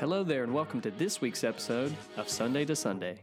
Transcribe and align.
Hello 0.00 0.24
there, 0.24 0.42
and 0.42 0.52
welcome 0.52 0.80
to 0.82 0.90
this 0.90 1.20
week's 1.20 1.44
episode 1.44 1.94
of 2.16 2.28
Sunday 2.28 2.64
to 2.64 2.74
Sunday. 2.74 3.20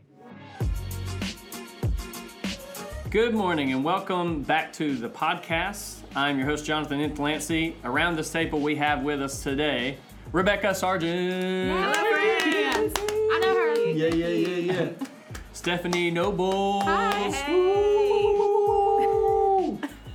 Good 3.09 3.33
morning, 3.33 3.73
and 3.73 3.83
welcome 3.83 4.41
back 4.43 4.71
to 4.73 4.95
the 4.95 5.09
podcast. 5.09 5.97
I'm 6.15 6.37
your 6.37 6.47
host, 6.47 6.63
Jonathan 6.65 6.99
Intlancy. 6.99 7.75
Around 7.83 8.15
this 8.15 8.31
table, 8.31 8.59
we 8.61 8.75
have 8.77 9.03
with 9.03 9.21
us 9.21 9.43
today 9.43 9.97
Rebecca 10.31 10.73
Sargent, 10.73 11.31
Hello, 11.71 11.93
friends. 11.93 12.93
I 12.97 13.39
know 13.41 13.53
her. 13.53 13.75
Yeah, 13.91 14.07
yeah, 14.07 14.27
yeah, 14.27 14.73
yeah. 14.73 14.89
Stephanie 15.53 16.09
Noble, 16.09 16.83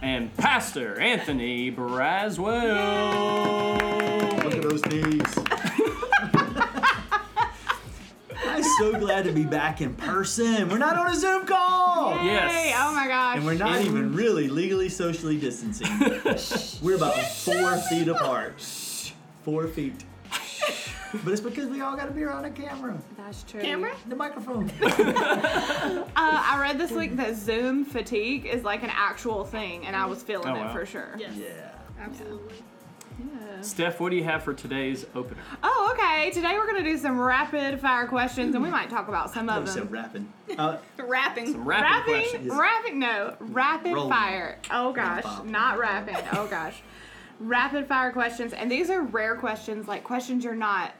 and 0.02 0.34
Pastor 0.36 0.98
Anthony 0.98 1.70
Braswell. 1.70 2.44
Look 4.42 4.54
at 4.54 4.62
those 4.62 4.84
knees. 4.86 5.45
So 8.78 8.92
glad 8.98 9.24
to 9.24 9.32
be 9.32 9.44
back 9.44 9.80
in 9.80 9.94
person. 9.94 10.68
We're 10.68 10.78
not 10.78 10.96
on 10.96 11.08
a 11.08 11.14
Zoom 11.16 11.46
call. 11.46 12.14
Yes. 12.24 12.74
Oh 12.78 12.94
my 12.94 13.06
gosh. 13.06 13.36
And 13.36 13.46
we're 13.46 13.54
not 13.54 13.80
even 13.82 14.14
really 14.14 14.48
legally 14.48 14.88
socially 14.88 15.36
distancing. 15.38 15.88
we're 16.82 16.96
about 16.96 17.14
four 17.16 17.76
feet 17.88 18.08
apart. 18.08 18.60
Four 19.44 19.66
feet. 19.68 20.04
But 21.24 21.32
it's 21.32 21.40
because 21.40 21.68
we 21.68 21.80
all 21.80 21.96
got 21.96 22.06
to 22.06 22.10
be 22.12 22.24
around 22.24 22.44
a 22.44 22.50
camera. 22.50 22.98
That's 23.16 23.44
true. 23.44 23.60
Camera? 23.60 23.94
The 24.08 24.16
microphone. 24.16 24.70
Uh, 26.18 26.42
I 26.42 26.58
read 26.60 26.78
this 26.78 26.90
week 26.90 27.16
that 27.16 27.36
Zoom 27.36 27.84
fatigue 27.84 28.46
is 28.46 28.64
like 28.64 28.82
an 28.82 28.90
actual 28.92 29.44
thing, 29.44 29.86
and 29.86 29.94
I 29.94 30.06
was 30.06 30.22
feeling 30.22 30.48
Oh, 30.56 30.64
it 30.66 30.72
for 30.72 30.84
sure. 30.86 31.14
Yes. 31.18 31.32
Yeah. 31.36 31.70
Absolutely. 32.00 32.54
Yeah. 32.56 32.62
Steph, 33.62 33.98
what 34.00 34.10
do 34.10 34.16
you 34.16 34.24
have 34.24 34.42
for 34.42 34.52
today's 34.54 35.06
opener? 35.14 35.40
Oh, 35.62 35.92
okay. 35.94 36.30
Today 36.30 36.52
we're 36.54 36.66
gonna 36.66 36.84
do 36.84 36.96
some 36.98 37.18
rapid 37.18 37.80
fire 37.80 38.06
questions, 38.06 38.54
and 38.54 38.62
we 38.62 38.70
might 38.70 38.90
talk 38.90 39.08
about 39.08 39.32
some 39.32 39.48
of 39.48 39.62
was 39.62 39.72
so 39.72 39.80
them. 39.80 39.88
rapping. 39.90 40.32
Uh, 40.58 40.78
Rapping. 40.98 41.52
Some 41.52 41.64
rapid 41.64 41.82
Rapping, 41.84 42.14
questions. 42.14 42.52
rapping, 42.54 42.98
no, 42.98 43.34
rapid 43.40 43.92
Rolling. 43.94 44.10
fire. 44.10 44.58
Oh 44.70 44.92
gosh, 44.92 45.22
Bum, 45.24 45.36
bum. 45.38 45.50
not 45.50 45.78
rapping. 45.78 46.16
Oh 46.32 46.46
gosh, 46.46 46.82
rapid 47.40 47.86
fire 47.88 48.12
questions, 48.12 48.52
and 48.52 48.70
these 48.70 48.88
are 48.90 49.02
rare 49.02 49.34
questions, 49.36 49.88
like 49.88 50.04
questions 50.04 50.44
you're 50.44 50.54
not 50.54 50.92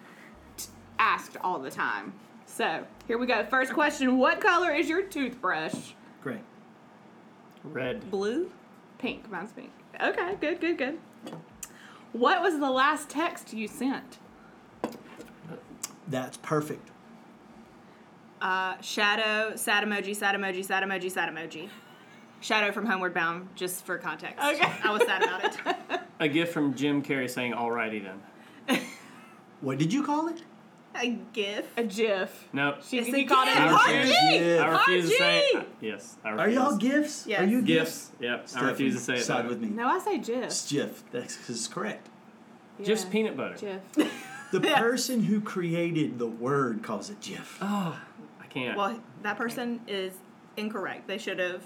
t- 0.57 0.67
asked 0.99 1.37
all 1.43 1.59
the 1.59 1.71
time. 1.71 2.13
So 2.47 2.85
here 3.07 3.19
we 3.19 3.27
go. 3.27 3.45
First 3.45 3.73
question: 3.73 4.19
What 4.19 4.41
color 4.41 4.73
is 4.73 4.89
your 4.89 5.03
toothbrush? 5.03 5.93
great. 6.23 6.41
Red. 7.63 8.11
Blue. 8.11 8.51
Pink. 8.99 9.31
Mine's 9.31 9.53
pink. 9.53 9.71
Okay, 10.03 10.35
good, 10.41 10.61
good, 10.61 10.77
good. 10.79 10.99
What 12.13 12.43
was 12.43 12.59
the 12.59 12.71
last 12.71 13.09
text 13.09 13.53
you 13.53 13.69
sent? 13.69 14.19
That's 16.09 16.37
perfect. 16.39 16.91
Uh, 18.41 18.81
shadow. 18.81 19.57
Sad 19.57 19.85
emoji. 19.85 20.15
Sad 20.15 20.35
emoji. 20.35 20.65
Sad 20.65 20.83
emoji. 20.85 21.11
Sad 21.11 21.35
emoji. 21.35 21.69
Shadow 22.41 22.71
from 22.71 22.87
Homeward 22.87 23.15
Bound, 23.15 23.49
just 23.55 23.85
for 23.87 23.99
context. 23.99 24.39
Okay. 24.39 24.71
I 24.85 24.91
was 24.91 25.03
sad 25.05 25.23
about 25.23 25.45
it. 25.45 26.01
A 26.21 26.29
gift 26.29 26.53
from 26.53 26.75
Jim 26.75 27.03
Carrey 27.03 27.29
saying, 27.29 27.53
"Alrighty 27.53 28.03
then." 28.05 28.81
What 29.63 29.79
did 29.79 29.91
you 29.93 30.03
call 30.05 30.29
it? 30.29 30.43
A 31.03 31.19
gif. 31.33 31.67
A 31.77 31.85
GIF. 31.85 32.49
No. 32.53 32.77
She, 32.87 32.99
It's 32.99 33.09
he 33.09 33.23
a 33.25 33.27
called 33.27 33.49
it 33.49 33.55
GIF. 33.55 33.63
a 33.65 33.69
Hard 33.77 33.91
GIF. 34.07 34.07
G. 34.07 34.55
Yeah. 34.55 34.65
I 34.65 34.71
refuse 34.71 35.11
to 35.11 35.17
say. 35.17 35.45
RG. 35.55 35.65
yes. 35.81 36.17
I 36.25 36.31
Are 36.31 36.49
y'all 36.49 36.77
gifts? 36.77 37.27
Yes. 37.27 37.41
Are 37.41 37.45
you 37.47 37.63
gifts? 37.63 38.11
Yep. 38.21 38.49
I 38.57 38.65
refuse 38.65 38.95
to 38.95 39.01
say 39.01 39.15
it. 39.15 39.23
Side 39.25 39.47
with 39.49 39.61
me. 39.61 39.69
No, 39.69 39.87
I 39.89 39.99
say 39.99 40.17
It's 40.17 40.71
GIF. 40.71 41.03
Jif. 41.03 41.11
That's 41.13 41.49
is 41.51 41.69
correct. 41.69 42.09
Just 42.83 43.07
Yeah. 43.07 43.13
peanut 43.13 43.37
butter. 43.37 43.57
GIF. 43.97 44.13
The 44.53 44.61
person 44.61 45.25
who 45.25 45.41
created 45.41 46.21
the 46.21 46.27
word 46.29 46.83
calls 46.85 47.11
it 47.11 47.21
GIF. 47.21 47.59
Oh, 47.61 47.99
I 48.41 48.47
can't. 48.47 48.77
Well, 48.79 49.01
that 49.23 49.37
person 49.37 49.81
is 49.89 50.13
incorrect. 50.57 51.09
They 51.09 51.19
should 51.19 51.41
have 51.41 51.63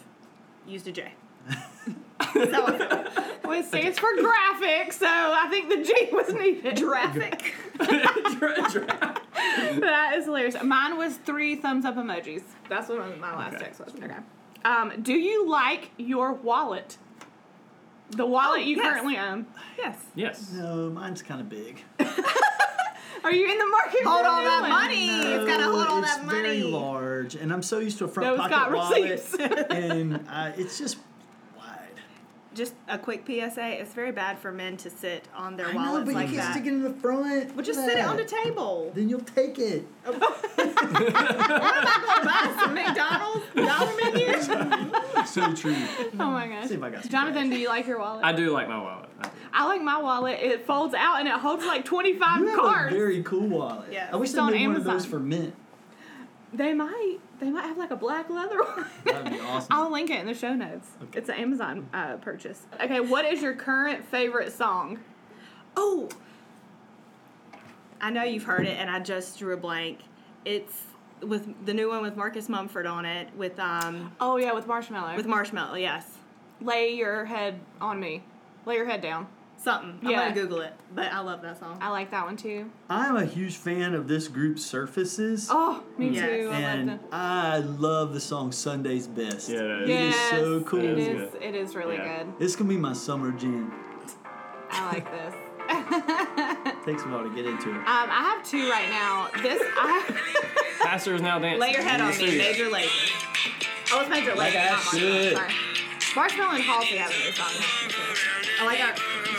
used 0.67 0.89
a 0.89 0.93
J. 0.93 1.13
Well, 3.43 3.59
it 3.59 3.65
stands 3.67 3.99
for 3.99 4.09
graphic, 4.21 4.93
so 4.93 5.07
I 5.09 5.49
think 5.51 5.69
the 5.69 5.83
G 5.83 6.09
was 6.13 6.33
needed. 6.33 6.77
Graphic. 6.81 7.55
that 9.81 10.15
is 10.17 10.25
hilarious. 10.27 10.57
Mine 10.63 10.97
was 10.99 11.17
three 11.17 11.57
thumbs 11.57 11.85
up 11.85 11.97
emojis. 11.97 12.43
That's 12.69 12.89
what 12.89 13.19
my 13.19 13.35
last 13.37 13.55
Okay. 13.57 13.65
text 13.65 13.81
was. 13.85 13.95
Okay. 13.95 14.15
Um, 14.65 14.93
do 15.03 15.13
you 15.15 15.49
like 15.49 15.91
your 15.97 16.33
wallet? 16.35 16.99
The 18.11 18.27
wallet 18.27 18.61
Oh, 18.61 18.65
you 18.65 18.77
yes. 18.77 18.85
currently 18.93 19.17
own. 19.17 19.47
yes. 19.79 19.99
yes. 20.15 20.53
No, 20.53 20.91
mine's 20.91 21.23
kind 21.23 21.41
of 21.41 21.49
big. 21.49 21.83
Are 23.23 23.33
you 23.33 23.51
in 23.53 23.59
the 23.59 23.67
market? 23.67 24.03
Hold 24.03 24.21
for 24.21 24.27
a 24.27 24.31
all 24.31 24.39
new 24.39 24.45
that 24.49 24.61
one? 24.63 24.71
money. 24.71 25.07
it's 25.09 25.45
gotta 25.47 25.65
hold 25.65 25.87
all 25.87 26.03
it's 26.03 26.17
very 26.21 26.63
large, 26.63 27.35
and 27.35 27.53
I'm 27.53 27.63
so 27.63 27.79
used 27.79 27.99
to 27.99 28.07
a 28.07 28.09
front 28.09 28.31
Those 28.31 28.39
pocket 28.39 28.51
got 28.51 28.73
wallet, 28.73 29.71
and 29.71 30.25
uh, 30.29 30.53
it's 30.57 30.79
just 30.79 30.97
wide. 30.97 31.05
Just 32.53 32.75
a 32.89 32.99
quick 32.99 33.25
PSA: 33.27 33.81
It's 33.81 33.95
very 33.95 34.11
bad 34.11 34.39
for 34.41 34.51
men 34.51 34.77
to 34.79 34.91
sit 34.91 35.25
on 35.37 35.57
their 35.57 35.67
I 35.69 35.73
know, 35.73 35.79
wallets 35.79 36.07
but 36.07 36.15
like 36.15 36.29
you 36.31 36.35
can't 36.37 36.47
that. 36.49 36.53
stick 36.55 36.67
it 36.67 36.73
in 36.73 36.83
the 36.83 36.91
front. 36.95 37.55
well, 37.55 37.65
just 37.65 37.79
Look 37.79 37.89
sit 37.91 37.99
it 37.99 38.05
on 38.05 38.17
the 38.17 38.25
table. 38.25 38.91
Then 38.95 39.09
you'll 39.09 39.21
take 39.21 39.59
it. 39.61 39.85
Buy 41.21 42.57
some 42.61 42.75
McDonald's 42.75 43.45
dollar 43.55 43.93
menu. 44.03 44.43
so 45.27 45.53
true. 45.55 45.77
Oh 46.19 46.31
my 46.31 46.49
gosh. 46.49 46.69
See 46.69 46.75
if 46.75 46.83
I 46.83 46.91
got 46.91 47.03
some 47.03 47.11
Jonathan, 47.11 47.43
cash. 47.45 47.53
do 47.53 47.59
you 47.61 47.69
like 47.69 47.87
your 47.87 47.99
wallet? 47.99 48.25
I 48.25 48.33
do 48.33 48.51
like 48.51 48.69
my 48.69 48.79
wallet. 48.81 49.09
I. 49.23 49.31
I 49.53 49.67
like 49.67 49.83
my 49.83 49.99
wallet. 50.01 50.39
It 50.41 50.65
folds 50.67 50.95
out 50.95 51.19
and 51.21 51.29
it 51.29 51.35
holds 51.35 51.65
like 51.65 51.85
25 51.85 52.57
cards. 52.57 52.95
a 52.95 52.97
very 52.99 53.23
cool 53.23 53.49
wallet. 53.49 53.93
Yeah. 53.93 54.09
I 54.13 54.17
wish 54.17 54.29
It's 54.31 54.35
they 54.35 54.41
on 54.41 54.53
made 54.53 54.67
one 54.69 54.77
of 54.77 54.85
those 54.85 55.05
for 55.07 55.19
men. 55.19 55.53
They 56.53 56.73
might. 56.73 57.19
They 57.41 57.51
might 57.51 57.65
have 57.65 57.79
like 57.79 57.91
a 57.91 57.97
black 57.97 58.29
leather 58.29 58.63
one. 58.63 58.87
That'd 59.05 59.33
be 59.33 59.41
awesome. 59.41 59.69
I'll 59.73 59.91
link 59.91 60.11
it 60.11 60.21
in 60.21 60.27
the 60.27 60.35
show 60.35 60.55
notes. 60.55 60.89
Okay. 61.05 61.19
It's 61.19 61.29
an 61.31 61.37
Amazon 61.37 61.89
uh, 61.95 62.17
purchase. 62.17 62.67
Okay, 62.81 63.01
what 63.01 63.25
is 63.25 63.41
your 63.43 63.55
current 63.55 64.05
favorite 64.05 64.53
song? 64.53 64.99
Oh, 65.77 66.09
I 68.01 68.11
know 68.11 68.23
you've 68.25 68.45
heard 68.45 68.67
it, 68.67 68.77
and 68.79 68.91
I 68.91 69.01
just 69.01 69.39
drew 69.39 69.55
a 69.55 69.57
blank. 69.57 70.01
It's 70.45 70.83
with 71.23 71.67
the 71.67 71.75
new 71.75 71.89
one 71.91 72.03
with 72.03 72.17
Marcus 72.17 72.49
Mumford 72.49 72.87
on 72.87 73.05
it, 73.05 73.29
with 73.37 73.59
um 73.59 74.13
Oh 74.21 74.37
yeah, 74.37 74.53
with 74.53 74.67
Marshmello. 74.67 75.17
with 75.17 75.27
Marshmello. 75.27 75.81
Yes, 75.81 76.07
Lay 76.63 76.95
your 76.95 77.25
head 77.25 77.59
on 77.81 77.99
me. 78.01 78.23
Lay 78.67 78.77
your 78.77 78.87
head 78.87 79.01
down. 79.01 79.27
Something. 79.63 79.99
I'm 80.03 80.11
Yeah. 80.11 80.19
gonna 80.31 80.35
Google 80.41 80.61
it, 80.63 80.73
but 80.95 81.13
I 81.13 81.21
love 81.21 81.43
that 81.43 81.61
song. 81.61 81.77
I 81.83 81.91
like 81.91 82.11
that 82.13 82.25
one 82.25 82.37
too. 82.39 82.71
I'm 82.89 83.17
a 83.17 83.27
huge 83.27 83.57
fan 83.57 83.95
of 83.95 84.09
this 84.09 84.27
group 84.27 84.59
Surfaces. 84.59 85.49
Oh, 85.51 85.83
me 85.99 86.09
Yes. 86.11 86.25
too. 86.25 86.49
I 86.51 86.55
love 86.55 86.63
and 86.65 86.89
them. 86.89 87.01
I 87.13 87.59
love 87.59 88.15
the 88.15 88.21
song 88.21 88.53
Sunday's 88.53 89.07
Best. 89.07 89.51
Yeah, 89.51 89.59
it 89.59 89.83
is. 89.83 89.91
It 89.91 90.01
is 90.09 90.17
so 90.31 90.61
cool. 90.63 90.81
It 90.81 90.85
It 90.87 90.99
is 90.99 91.09
is. 91.09 91.31
good. 91.33 91.43
It 91.43 91.55
is 91.55 91.77
really 91.77 91.97
Yeah. 91.97 92.19
good. 92.25 92.39
This 92.39 92.57
can 92.57 92.69
be 92.69 92.79
my 92.79 92.95
summer 92.95 93.33
jam. 93.33 93.71
I 94.71 94.87
like 94.95 95.11
this. 95.11 95.35
Takes 96.87 97.03
a 97.05 97.09
while 97.09 97.23
to 97.25 97.31
get 97.35 97.45
into 97.45 97.71
it. 97.71 97.77
Um, 97.77 97.85
I 97.87 98.35
have 98.35 98.43
two 98.49 98.69
right 98.71 98.89
now. 98.89 99.29
This 99.43 99.61
I 99.77 100.03
Pastor 100.83 101.15
is 101.15 101.21
now 101.21 101.39
dancing. 101.39 101.61
Lay 101.61 101.73
your 101.73 101.83
head 101.83 102.01
on 102.01 102.11
the 102.13 102.19
me. 102.25 102.39
Major 102.39 102.65
Lazer. 102.71 102.89
Oh, 103.93 104.01
it's 104.01 104.09
Major 104.09 104.31
Lazer. 104.33 104.57
I 104.57 104.71
not 104.71 104.79
Marshmello. 104.79 104.99
should. 105.23 105.37
sorry. 105.37 105.51
Marshmello 106.15 106.55
and 106.55 106.63
Halsey 106.65 106.97
have 106.97 107.11
a 107.11 107.19
new 107.19 107.31
song. 107.33 107.53
I 108.61 108.65
like 108.65 108.81
our 108.81 108.95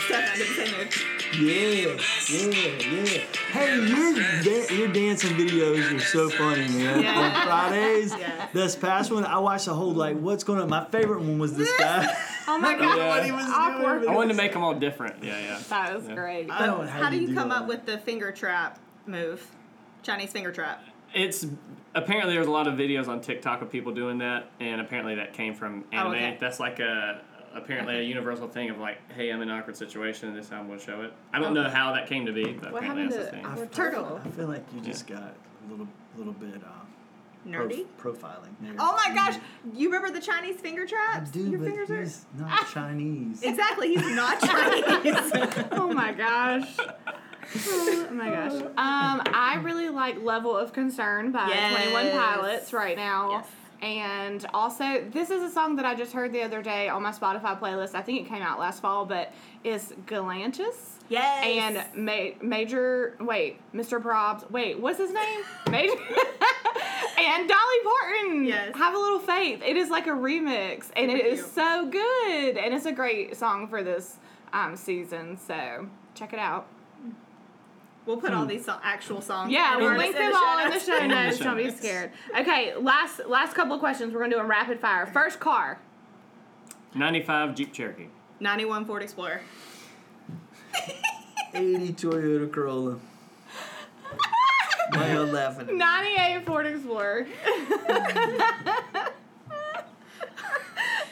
Steph 0.06 0.36
did 0.36 0.48
the 0.48 0.54
same 0.66 0.78
move. 0.78 1.04
Yeah, 1.40 1.96
yeah, 2.28 3.02
yeah. 3.02 3.22
Hey, 3.52 3.76
your 3.86 4.12
da- 4.42 4.74
your 4.74 4.88
dancing 4.88 5.30
videos 5.36 5.94
are 5.94 6.00
so 6.00 6.28
funny, 6.30 6.68
man. 6.68 7.02
Yeah. 7.02 7.18
On 7.18 7.46
Fridays, 7.46 8.14
Yeah. 8.18 8.48
this 8.52 8.76
past 8.76 9.10
one, 9.12 9.24
I 9.24 9.38
watched 9.38 9.66
the 9.66 9.74
whole 9.74 9.92
like, 9.92 10.18
what's 10.18 10.44
going 10.44 10.60
on? 10.60 10.68
My 10.68 10.84
favorite 10.86 11.20
one 11.20 11.38
was 11.38 11.56
this 11.56 11.70
guy. 11.78 12.06
Oh 12.48 12.58
my 12.58 12.68
I 12.74 12.76
don't 12.76 12.96
god. 12.96 13.08
what 13.08 13.24
he 13.24 13.32
was 13.32 13.46
Awkward. 13.46 14.02
doing. 14.02 14.12
I 14.12 14.16
wanted 14.16 14.28
to 14.28 14.34
make 14.34 14.52
them 14.52 14.62
all 14.62 14.74
different. 14.74 15.22
Yeah, 15.24 15.38
yeah. 15.40 15.58
That 15.68 15.94
was 15.94 16.06
Yeah. 16.08 16.14
great. 16.14 16.50
I 16.50 16.66
don't 16.66 16.84
know 16.84 16.90
How 16.90 17.08
do 17.10 17.18
you 17.18 17.34
come 17.34 17.50
all 17.50 17.58
up 17.62 17.68
with 17.68 17.86
the 17.86 17.98
finger 17.98 18.30
trap 18.32 18.78
move? 19.06 19.46
Chinese 20.02 20.32
finger 20.32 20.52
trap. 20.52 20.82
It's 21.14 21.46
apparently 21.94 22.34
there's 22.34 22.46
a 22.46 22.50
lot 22.50 22.66
of 22.66 22.74
videos 22.74 23.06
on 23.08 23.20
TikTok 23.20 23.62
of 23.62 23.70
people 23.70 23.92
doing 23.94 24.18
that, 24.18 24.50
and 24.60 24.80
apparently 24.80 25.14
that 25.16 25.32
came 25.34 25.54
from 25.54 25.84
oh, 25.92 25.96
anime. 25.96 26.12
okay. 26.12 26.36
That's 26.40 26.58
like 26.58 26.80
a 26.80 27.20
apparently 27.54 27.98
a 27.98 28.02
universal 28.02 28.48
thing 28.48 28.70
of 28.70 28.78
like, 28.78 28.98
hey, 29.12 29.30
I'm 29.30 29.40
in 29.42 29.48
an 29.50 29.58
awkward 29.58 29.76
situation, 29.76 30.28
and 30.28 30.36
this 30.36 30.46
is 30.46 30.50
how 30.50 30.58
I'm 30.60 30.66
going 30.66 30.78
to 30.78 30.84
show 30.84 31.00
it. 31.02 31.12
I 31.32 31.38
don't 31.40 31.54
know 31.54 31.68
how 31.68 31.92
that 31.92 32.06
came 32.08 32.26
to 32.26 32.32
be, 32.32 32.52
but 32.52 32.72
What 32.72 32.82
apparently 32.82 33.04
happened 33.04 33.12
that's 33.12 33.30
the 33.30 33.36
to- 33.36 33.36
thing. 33.36 33.46
I 33.46 33.50
With 33.50 33.58
feel- 33.74 33.84
turtle. 33.84 34.20
I 34.24 34.28
feel 34.30 34.48
like 34.48 34.64
you 34.74 34.80
just 34.80 35.06
got 35.06 35.22
a 35.22 35.70
little, 35.70 35.88
little 36.16 36.32
bit 36.34 36.54
uh, 36.64 36.68
pro- 37.50 37.66
Nerdy. 37.66 37.86
profiling. 37.98 38.54
There. 38.60 38.74
Oh 38.78 38.98
my 39.06 39.14
gosh! 39.14 39.36
You 39.74 39.88
remember 39.92 40.10
the 40.18 40.24
Chinese 40.24 40.60
finger 40.60 40.82
I 40.82 40.86
traps? 40.86 41.30
do, 41.30 41.48
Your 41.50 41.58
but 41.58 41.68
fingers 41.68 41.90
are 41.90 42.00
he's 42.00 42.24
not 42.38 42.68
Chinese. 42.70 43.42
exactly. 43.42 43.94
He's 43.94 44.14
not 44.14 44.40
Chinese. 44.44 45.64
Oh 45.72 45.92
my 45.92 46.12
gosh. 46.12 46.68
Oh 47.66 48.08
my 48.12 48.30
gosh. 48.30 48.52
Um, 48.62 48.68
I 48.76 49.58
really 49.62 49.88
like 49.88 50.22
Level 50.22 50.56
of 50.56 50.72
Concern 50.72 51.32
by 51.32 51.48
Yes. 51.48 51.82
21 51.82 52.10
Pilots 52.12 52.72
right 52.72 52.96
now. 52.96 53.30
Yes. 53.32 53.46
And 53.82 54.46
also, 54.54 55.04
this 55.10 55.30
is 55.30 55.42
a 55.42 55.50
song 55.50 55.74
that 55.76 55.84
I 55.84 55.96
just 55.96 56.12
heard 56.12 56.32
the 56.32 56.42
other 56.42 56.62
day 56.62 56.88
on 56.88 57.02
my 57.02 57.10
Spotify 57.10 57.58
playlist. 57.58 57.96
I 57.96 58.02
think 58.02 58.24
it 58.24 58.28
came 58.28 58.40
out 58.40 58.60
last 58.60 58.80
fall, 58.80 59.04
but 59.04 59.32
it's 59.64 59.92
Galantis. 60.06 60.74
Yes. 61.08 61.44
And 61.44 62.04
Ma- 62.06 62.30
Major, 62.40 63.16
wait, 63.20 63.58
Mr. 63.74 64.00
Probz, 64.00 64.48
wait, 64.52 64.78
what's 64.78 64.98
his 64.98 65.12
name? 65.12 65.40
Major. 65.70 65.92
and 67.18 67.48
Dolly 67.48 67.76
Parton. 67.84 68.44
Yes. 68.44 68.76
Have 68.76 68.94
a 68.94 68.98
little 68.98 69.18
faith. 69.18 69.60
It 69.64 69.76
is 69.76 69.90
like 69.90 70.06
a 70.06 70.10
remix, 70.10 70.86
and 70.96 71.10
Super 71.10 71.16
it 71.16 71.26
is 71.26 71.40
cute. 71.40 71.54
so 71.54 71.88
good, 71.90 72.56
and 72.56 72.72
it's 72.72 72.86
a 72.86 72.92
great 72.92 73.36
song 73.36 73.66
for 73.66 73.82
this 73.82 74.18
um, 74.52 74.76
season. 74.76 75.36
So 75.36 75.88
check 76.14 76.32
it 76.32 76.38
out. 76.38 76.68
We'll 78.06 78.16
put 78.16 78.32
all 78.32 78.42
hmm. 78.42 78.48
these 78.48 78.64
so- 78.64 78.78
actual 78.82 79.20
songs. 79.20 79.52
Yeah, 79.52 79.74
and 79.74 79.82
we'll 79.82 79.96
link 79.96 80.14
them 80.14 80.30
the 80.30 80.36
all 80.36 80.64
in 80.64 80.70
the 80.70 80.80
show 80.80 81.06
notes. 81.06 81.38
Don't 81.38 81.56
be 81.56 81.70
scared. 81.70 82.12
Okay, 82.38 82.74
last 82.76 83.20
last 83.26 83.54
couple 83.54 83.74
of 83.74 83.80
questions. 83.80 84.12
We're 84.12 84.20
gonna 84.20 84.32
do 84.32 84.38
them 84.38 84.48
rapid 84.50 84.80
fire. 84.80 85.06
First 85.06 85.40
car. 85.40 85.78
95 86.94 87.54
Jeep 87.54 87.72
Cherokee. 87.72 88.08
91 88.40 88.84
Ford 88.84 89.02
Explorer. 89.02 89.40
80 91.54 91.92
Toyota 91.92 92.50
Corolla. 92.50 92.98
Why 94.90 95.12
y'all 95.12 95.24
laughing? 95.24 95.78
98 95.78 96.46
Ford 96.46 96.66
Explorer. 96.66 97.26
All 97.48 97.58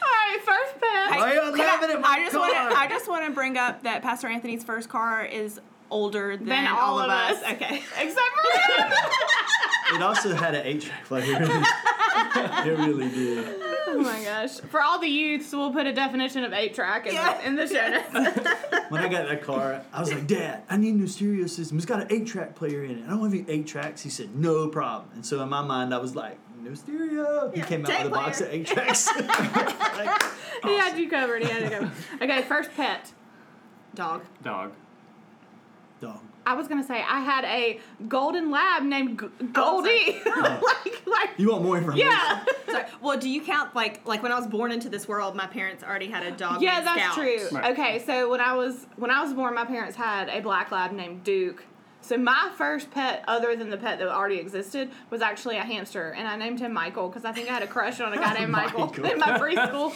right, 0.03 0.39
first 0.43 0.73
pet. 0.79 1.19
Why 1.19 1.33
y'all 1.35 1.51
laughing 1.57 1.89
at 1.91 2.01
my 2.01 2.07
I 2.07 2.19
just 2.19 2.35
want 2.35 2.53
to. 2.53 2.77
I 2.77 2.87
just 2.87 3.07
want 3.07 3.25
to 3.25 3.31
bring 3.31 3.57
up 3.57 3.83
that 3.83 4.01
Pastor 4.01 4.27
Anthony's 4.27 4.63
first 4.63 4.89
car 4.89 5.25
is 5.25 5.59
older 5.91 6.35
than, 6.37 6.47
Than 6.47 6.67
all 6.67 6.99
of 6.99 7.09
us. 7.09 7.41
Okay. 7.43 7.83
Except 7.99 8.19
for 8.19 8.81
him. 8.83 8.91
It 9.93 10.01
also 10.01 10.33
had 10.33 10.55
an 10.55 10.65
eight 10.65 10.83
track 10.83 11.03
player. 11.03 11.25
it 11.41 12.77
really 12.79 13.09
did. 13.09 13.45
oh 13.87 13.99
my 14.01 14.23
gosh. 14.23 14.51
For 14.61 14.79
all 14.81 14.99
the 15.01 15.07
youths, 15.09 15.51
we'll 15.51 15.73
put 15.73 15.85
a 15.85 15.91
definition 15.91 16.45
of 16.45 16.53
8 16.53 16.73
track 16.73 17.07
in, 17.07 17.13
Yeah. 17.13 17.37
the, 17.37 17.45
in 17.47 17.55
the 17.57 17.67
show 17.67 17.89
notes. 17.89 18.87
When 18.87 19.03
I 19.03 19.09
got 19.09 19.27
that 19.27 19.43
car, 19.43 19.83
I 19.91 19.99
was 19.99 20.13
like, 20.13 20.27
Dad, 20.27 20.63
I 20.69 20.77
need 20.77 20.93
a 20.93 20.97
new 20.97 21.07
stereo 21.07 21.45
system. 21.47 21.75
It's 21.75 21.85
got 21.85 21.99
an 21.99 22.07
eight 22.09 22.25
track 22.25 22.55
player 22.55 22.85
in 22.85 22.99
it. 22.99 23.03
I 23.05 23.09
don't 23.09 23.21
have 23.21 23.33
any 23.33 23.43
eight 23.49 23.67
tracks. 23.67 24.01
He 24.01 24.09
said, 24.09 24.33
No 24.33 24.69
problem. 24.69 25.09
And 25.13 25.25
so 25.25 25.43
in 25.43 25.49
my 25.49 25.61
mind, 25.61 25.93
I 25.93 25.97
was 25.97 26.15
like, 26.15 26.37
No 26.61 26.73
stereo. 26.73 27.51
He 27.53 27.59
Yeah, 27.59 27.65
came 27.65 27.81
out 27.85 27.91
tape 27.91 28.03
with 28.05 28.13
a 28.13 28.15
box 28.15 28.39
of 28.39 28.47
eight 28.49 28.67
tracks. 28.67 29.09
Like, 29.13 30.23
he 30.63 30.77
had 30.77 30.97
you 30.97 31.09
covered. 31.09 31.43
He 31.43 31.49
had 31.49 31.63
you 31.63 31.69
covered. 31.69 31.91
Okay, 32.21 32.41
first 32.43 32.71
pet. 32.77 33.11
Dog. 33.93 34.23
Dog. 34.41 34.71
Dog. 36.01 36.19
I 36.45 36.55
was 36.55 36.67
gonna 36.67 36.83
say 36.83 36.95
I 36.95 37.19
had 37.19 37.45
a 37.45 37.79
golden 38.07 38.49
lab 38.49 38.83
named 38.83 39.19
G- 39.19 39.27
oh, 39.55 39.81
Goldie. 39.81 40.19
like, 40.25 41.05
like, 41.07 41.29
You 41.37 41.51
want 41.51 41.63
more 41.63 41.77
information? 41.77 42.07
yeah. 42.07 42.43
Sorry. 42.69 42.85
Well, 43.01 43.17
do 43.19 43.29
you 43.29 43.41
count 43.43 43.75
like 43.75 44.05
like 44.05 44.23
when 44.23 44.31
I 44.31 44.37
was 44.39 44.47
born 44.47 44.71
into 44.71 44.89
this 44.89 45.07
world, 45.07 45.35
my 45.35 45.47
parents 45.47 45.83
already 45.83 46.07
had 46.09 46.23
a 46.23 46.31
dog? 46.31 46.61
Yeah, 46.61 46.75
named 46.75 46.87
that's 46.87 47.01
Scout. 47.01 47.15
true. 47.15 47.47
Right. 47.51 47.71
Okay, 47.73 47.99
so 48.05 48.29
when 48.29 48.41
I 48.41 48.53
was 48.53 48.87
when 48.97 49.11
I 49.11 49.23
was 49.23 49.33
born, 49.33 49.53
my 49.53 49.65
parents 49.65 49.95
had 49.95 50.29
a 50.29 50.39
black 50.41 50.71
lab 50.71 50.91
named 50.91 51.23
Duke. 51.23 51.63
So 52.03 52.17
my 52.17 52.51
first 52.57 52.89
pet, 52.89 53.23
other 53.27 53.55
than 53.55 53.69
the 53.69 53.77
pet 53.77 53.99
that 53.99 54.07
already 54.07 54.37
existed, 54.37 54.89
was 55.11 55.21
actually 55.21 55.57
a 55.57 55.61
hamster, 55.63 56.09
and 56.17 56.27
I 56.27 56.35
named 56.35 56.59
him 56.59 56.73
Michael 56.73 57.07
because 57.09 57.25
I 57.25 57.31
think 57.31 57.47
I 57.47 57.53
had 57.53 57.61
a 57.61 57.67
crush 57.67 57.99
on 58.01 58.11
a 58.11 58.17
guy 58.17 58.33
named 58.33 58.51
Michael, 58.51 58.87
Michael. 58.87 59.05
in 59.05 59.19
my 59.19 59.37
preschool. 59.37 59.93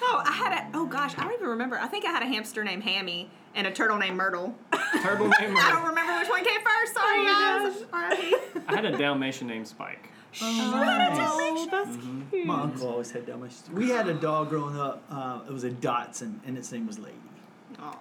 Oh, 0.00 0.22
I 0.24 0.30
had 0.30 0.52
a. 0.52 0.70
Oh 0.74 0.86
gosh, 0.86 1.18
I 1.18 1.24
don't 1.24 1.32
even 1.34 1.48
remember. 1.48 1.76
I 1.78 1.88
think 1.88 2.04
I 2.04 2.10
had 2.12 2.22
a 2.22 2.26
hamster 2.26 2.62
named 2.62 2.84
Hammy 2.84 3.28
and 3.56 3.66
a 3.66 3.72
turtle 3.72 3.98
named 3.98 4.16
Myrtle. 4.16 4.54
Turtle 5.02 5.28
named 5.28 5.34
I 5.40 5.46
don't 5.46 5.54
Myrtle. 5.54 5.88
remember 5.88 6.18
which 6.18 6.28
one 6.28 6.44
came 6.44 6.60
first. 6.60 6.94
Sorry, 6.94 7.18
Oh 7.20 7.72
guys. 7.72 7.84
R.I.P. 7.92 8.36
I 8.68 8.74
had 8.74 8.84
a 8.84 8.96
Dalmatian 8.96 9.46
named 9.46 9.66
Spike. 9.68 10.10
oh, 10.42 11.66
that's 11.70 11.96
cute. 12.30 12.46
My 12.46 12.62
uncle 12.62 12.88
always 12.88 13.10
had 13.10 13.26
Dalmatians. 13.26 13.70
We 13.70 13.88
had 13.90 14.08
a 14.08 14.14
dog 14.14 14.48
growing 14.50 14.78
up. 14.78 15.02
Uh, 15.10 15.40
it 15.48 15.52
was 15.52 15.64
a 15.64 15.70
Dachshund, 15.70 16.40
and 16.46 16.56
its 16.58 16.70
name 16.72 16.86
was 16.86 16.98
Lady. 16.98 17.14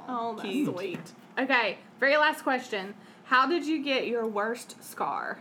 Oh, 0.08 0.34
that's 0.38 0.48
cute. 0.50 0.74
sweet. 0.74 1.00
Okay, 1.38 1.78
very 2.00 2.18
last 2.18 2.42
question. 2.44 2.94
How 3.26 3.48
did 3.48 3.66
you 3.66 3.84
get 3.84 4.08
your 4.08 4.26
worst 4.28 4.82
scar? 4.84 5.40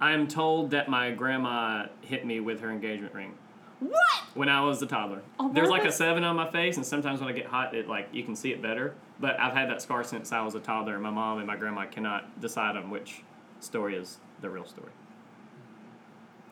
I 0.00 0.12
am 0.12 0.26
told 0.28 0.70
that 0.70 0.88
my 0.88 1.10
grandma 1.10 1.86
hit 2.00 2.24
me 2.24 2.40
with 2.40 2.60
her 2.60 2.70
engagement 2.70 3.12
ring 3.14 3.34
What? 3.80 3.94
when 4.34 4.48
I 4.48 4.62
was 4.64 4.80
a 4.80 4.86
toddler. 4.86 5.20
On 5.38 5.52
There's 5.52 5.68
like 5.68 5.82
a 5.82 5.84
purpose? 5.84 5.96
seven 5.98 6.24
on 6.24 6.36
my 6.36 6.50
face, 6.50 6.76
and 6.78 6.86
sometimes 6.86 7.20
when 7.20 7.28
I 7.28 7.32
get 7.32 7.46
hot, 7.46 7.74
it 7.74 7.86
like 7.88 8.08
you 8.12 8.22
can 8.24 8.34
see 8.34 8.50
it 8.50 8.62
better. 8.62 8.94
But 9.20 9.38
I've 9.38 9.52
had 9.52 9.68
that 9.68 9.82
scar 9.82 10.02
since 10.02 10.32
I 10.32 10.40
was 10.42 10.54
a 10.54 10.60
toddler, 10.60 10.94
and 10.94 11.02
my 11.02 11.10
mom 11.10 11.38
and 11.38 11.46
my 11.46 11.56
grandma 11.56 11.84
cannot 11.86 12.40
decide 12.40 12.76
on 12.76 12.88
which 12.90 13.22
story 13.60 13.94
is 13.96 14.18
the 14.40 14.48
real 14.48 14.64
story. 14.64 14.90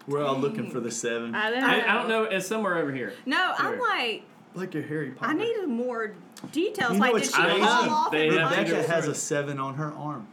We're 0.06 0.23
all 0.25 0.38
looking 0.38 0.70
for 0.70 0.81
the 0.81 0.91
seven. 0.91 1.35
I 1.35 1.50
don't 1.50 1.61
know. 1.61 1.67
I, 1.67 1.91
I 1.91 1.94
don't 1.94 2.09
know. 2.09 2.25
It's 2.25 2.47
somewhere 2.47 2.79
over 2.79 2.93
here. 2.93 3.12
No, 3.26 3.55
I'm 3.59 3.75
Sure. 3.76 3.88
like, 3.88 4.23
like 4.55 4.75
your 4.75 4.82
Harry 4.82 5.11
Potter. 5.11 5.32
I 5.32 5.35
needed 5.35 5.69
more 5.69 6.15
details. 6.53 6.93
You 6.93 6.99
know 6.99 7.00
like, 7.00 7.12
what's 7.12 7.29
did 7.29 7.37
she 7.37 7.43
crazy? 7.43 7.61
fall 7.61 7.91
off? 7.91 8.11
They 8.12 8.29
and 8.29 8.38
have 8.38 8.50
to 8.50 8.56
Rebecca 8.61 8.82
do 8.87 8.93
has 8.93 9.09
a 9.09 9.14
seven 9.14 9.59
on 9.59 9.75
her 9.75 9.93
arm. 9.93 10.26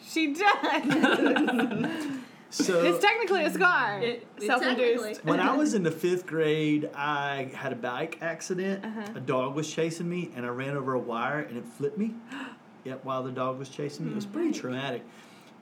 She 0.00 0.32
does. 0.34 0.44
So 2.50 2.82
it's 2.82 2.98
technically 3.04 3.44
a 3.44 3.50
scar. 3.50 4.00
It- 4.00 4.26
it 4.38 4.46
Self-induced. 4.46 5.04
technically- 5.04 5.30
when 5.30 5.40
I 5.40 5.54
was 5.56 5.74
in 5.74 5.82
the 5.82 5.90
fifth 5.90 6.26
grade, 6.26 6.88
I 6.94 7.50
had 7.54 7.72
a 7.72 7.76
bike 7.76 8.18
accident. 8.22 8.84
Uh-huh. 8.84 9.02
A 9.16 9.20
dog 9.20 9.54
was 9.54 9.70
chasing 9.72 10.08
me, 10.08 10.30
and 10.34 10.46
I 10.46 10.48
ran 10.48 10.76
over 10.76 10.94
a 10.94 10.98
wire, 10.98 11.40
and 11.40 11.58
it 11.58 11.64
flipped 11.66 11.98
me. 11.98 12.14
Yep, 12.84 13.04
while 13.04 13.22
the 13.22 13.32
dog 13.32 13.58
was 13.58 13.68
chasing 13.68 14.06
me, 14.06 14.12
it 14.12 14.14
was 14.14 14.24
pretty 14.24 14.52
traumatic. 14.52 15.02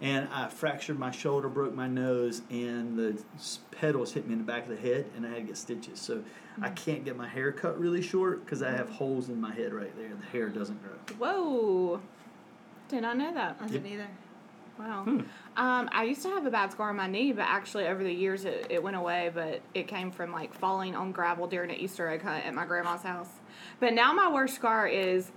And 0.00 0.28
I 0.32 0.48
fractured 0.48 0.96
my 0.98 1.10
shoulder, 1.10 1.48
broke 1.48 1.74
my 1.74 1.88
nose, 1.88 2.42
and 2.50 2.96
the 2.96 3.20
pedals 3.72 4.12
hit 4.12 4.26
me 4.28 4.34
in 4.34 4.38
the 4.40 4.44
back 4.44 4.64
of 4.64 4.68
the 4.68 4.76
head, 4.76 5.06
and 5.16 5.26
I 5.26 5.30
had 5.30 5.36
to 5.38 5.42
get 5.42 5.56
stitches. 5.56 5.98
So 5.98 6.22
I 6.60 6.68
can't 6.68 7.04
get 7.04 7.16
my 7.16 7.26
hair 7.26 7.50
cut 7.50 7.80
really 7.80 8.02
short 8.02 8.44
because 8.44 8.62
I 8.62 8.70
have 8.70 8.90
holes 8.90 9.28
in 9.30 9.40
my 9.40 9.52
head 9.52 9.72
right 9.72 9.96
there. 9.96 10.10
The 10.20 10.26
hair 10.26 10.50
doesn't 10.50 10.78
grow. 10.84 10.92
Whoa. 11.18 12.00
Did 12.88 13.00
not 13.00 13.16
know 13.16 13.32
that. 13.34 13.56
I 13.60 13.66
didn't 13.66 13.86
either. 13.90 14.06
Wow. 14.78 15.04
Hmm. 15.04 15.20
Um, 15.56 15.88
I 15.92 16.04
used 16.04 16.22
to 16.22 16.28
have 16.28 16.44
a 16.46 16.50
bad 16.50 16.72
scar 16.72 16.90
on 16.90 16.96
my 16.96 17.06
knee, 17.06 17.32
but 17.32 17.46
actually 17.48 17.86
over 17.86 18.02
the 18.04 18.12
years 18.12 18.44
it, 18.44 18.66
it 18.70 18.82
went 18.82 18.96
away. 18.96 19.30
But 19.34 19.62
it 19.74 19.88
came 19.88 20.10
from 20.10 20.32
like 20.32 20.52
falling 20.54 20.94
on 20.94 21.12
gravel 21.12 21.46
during 21.46 21.70
an 21.70 21.76
Easter 21.76 22.08
egg 22.08 22.22
hunt 22.22 22.44
at 22.46 22.54
my 22.54 22.66
grandma's 22.66 23.02
house. 23.02 23.30
But 23.80 23.94
now 23.94 24.12
my 24.12 24.30
worst 24.30 24.54
scar 24.54 24.86
is 24.86 25.30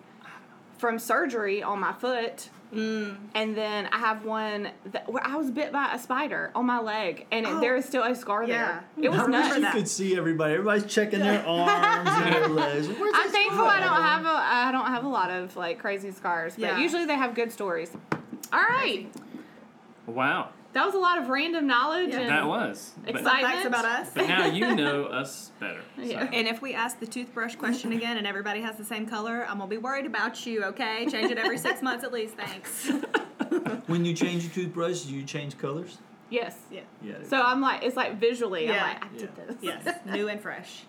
from 0.78 1.00
surgery 1.00 1.62
on 1.64 1.80
my 1.80 1.94
foot. 1.94 2.50
Mm. 2.74 3.18
And 3.34 3.58
then 3.58 3.88
I 3.92 3.98
have 3.98 4.26
one 4.26 4.70
that, 4.92 5.12
where 5.12 5.26
I 5.26 5.36
was 5.38 5.50
bit 5.50 5.72
by 5.72 5.90
a 5.92 5.98
spider 5.98 6.52
on 6.54 6.68
my 6.68 6.80
leg, 6.80 7.26
and 7.32 7.48
it, 7.48 7.52
Oh. 7.52 7.60
there 7.60 7.76
is 7.76 7.86
still 7.86 8.04
a 8.04 8.14
scar 8.14 8.44
Yeah. 8.44 8.82
there. 8.96 9.06
It 9.06 9.10
was 9.10 9.20
I 9.22 9.24
wish 9.24 9.32
nuts. 9.32 9.56
you 9.56 9.62
that. 9.62 9.74
could 9.74 9.88
see 9.88 10.16
everybody. 10.16 10.54
Everybody's 10.54 10.86
checking 10.86 11.20
their 11.20 11.44
arms 11.48 12.10
and 12.12 12.36
their 12.36 12.48
legs. 12.48 12.88
Where's 12.88 13.14
I'm 13.16 13.24
this 13.24 13.32
thankful 13.32 13.66
I 13.66 13.80
don't 13.80 13.90
have 14.04 14.26
a 14.26 14.30
I 14.30 14.72
don't 14.72 14.86
have 14.86 15.04
a 15.04 15.10
lot 15.10 15.32
of 15.32 15.58
like 15.58 15.80
crazy 15.80 16.12
scars, 16.12 16.54
but 16.56 16.62
Yeah. 16.62 16.78
usually 16.78 17.06
they 17.06 17.16
have 17.16 17.34
good 17.34 17.52
stories. 17.52 17.92
All 18.54 18.60
right, 18.62 19.08
Wow, 20.10 20.50
that 20.74 20.86
was 20.86 20.94
a 20.96 21.00
lot 21.00 21.18
of 21.20 21.30
random 21.30 21.66
knowledge 21.68 22.10
Yeah. 22.10 22.20
and 22.20 22.30
that 22.30 22.48
was. 22.48 22.92
But, 23.06 23.22
facts 23.24 23.66
about 23.66 23.86
us. 23.86 24.10
but 24.14 24.28
now 24.28 24.46
you 24.46 24.76
know 24.76 25.06
us 25.06 25.52
better. 25.60 25.82
so. 25.96 26.02
Yeah. 26.04 26.30
And 26.32 26.48
if 26.48 26.62
we 26.62 26.74
ask 26.74 27.00
the 27.00 27.08
toothbrush 27.08 27.56
question 27.56 27.92
again 27.94 28.18
and 28.18 28.28
everybody 28.28 28.62
has 28.62 28.76
the 28.78 28.86
same 28.86 29.06
color, 29.08 29.46
I'm 29.50 29.58
gonna 29.58 29.68
be 29.70 29.78
worried 29.78 30.06
about 30.06 30.46
you. 30.46 30.64
Okay, 30.66 31.08
change 31.10 31.32
it 31.32 31.38
every 31.38 31.58
six 31.58 31.82
months 31.88 32.04
at 32.04 32.12
least. 32.14 32.36
Thanks. 32.36 32.90
When 33.88 34.06
you 34.06 34.14
change 34.14 34.44
your 34.44 34.54
toothbrush, 34.54 35.02
do 35.02 35.14
you 35.16 35.24
change 35.24 35.58
colors? 35.58 35.98
yes. 36.30 36.56
Yeah. 36.70 36.82
Yeah. 37.02 37.16
So 37.28 37.42
I'm 37.42 37.60
like, 37.60 37.82
it's 37.84 37.96
like 37.96 38.20
visually, 38.20 38.66
Yeah. 38.68 38.84
I'm 38.84 38.94
like, 38.94 39.06
I 39.06 39.08
did 39.18 39.22
Yeah. 39.22 39.46
this. 39.48 39.56
Yes. 39.86 40.00
New 40.06 40.28
and 40.28 40.40
fresh. 40.40 40.84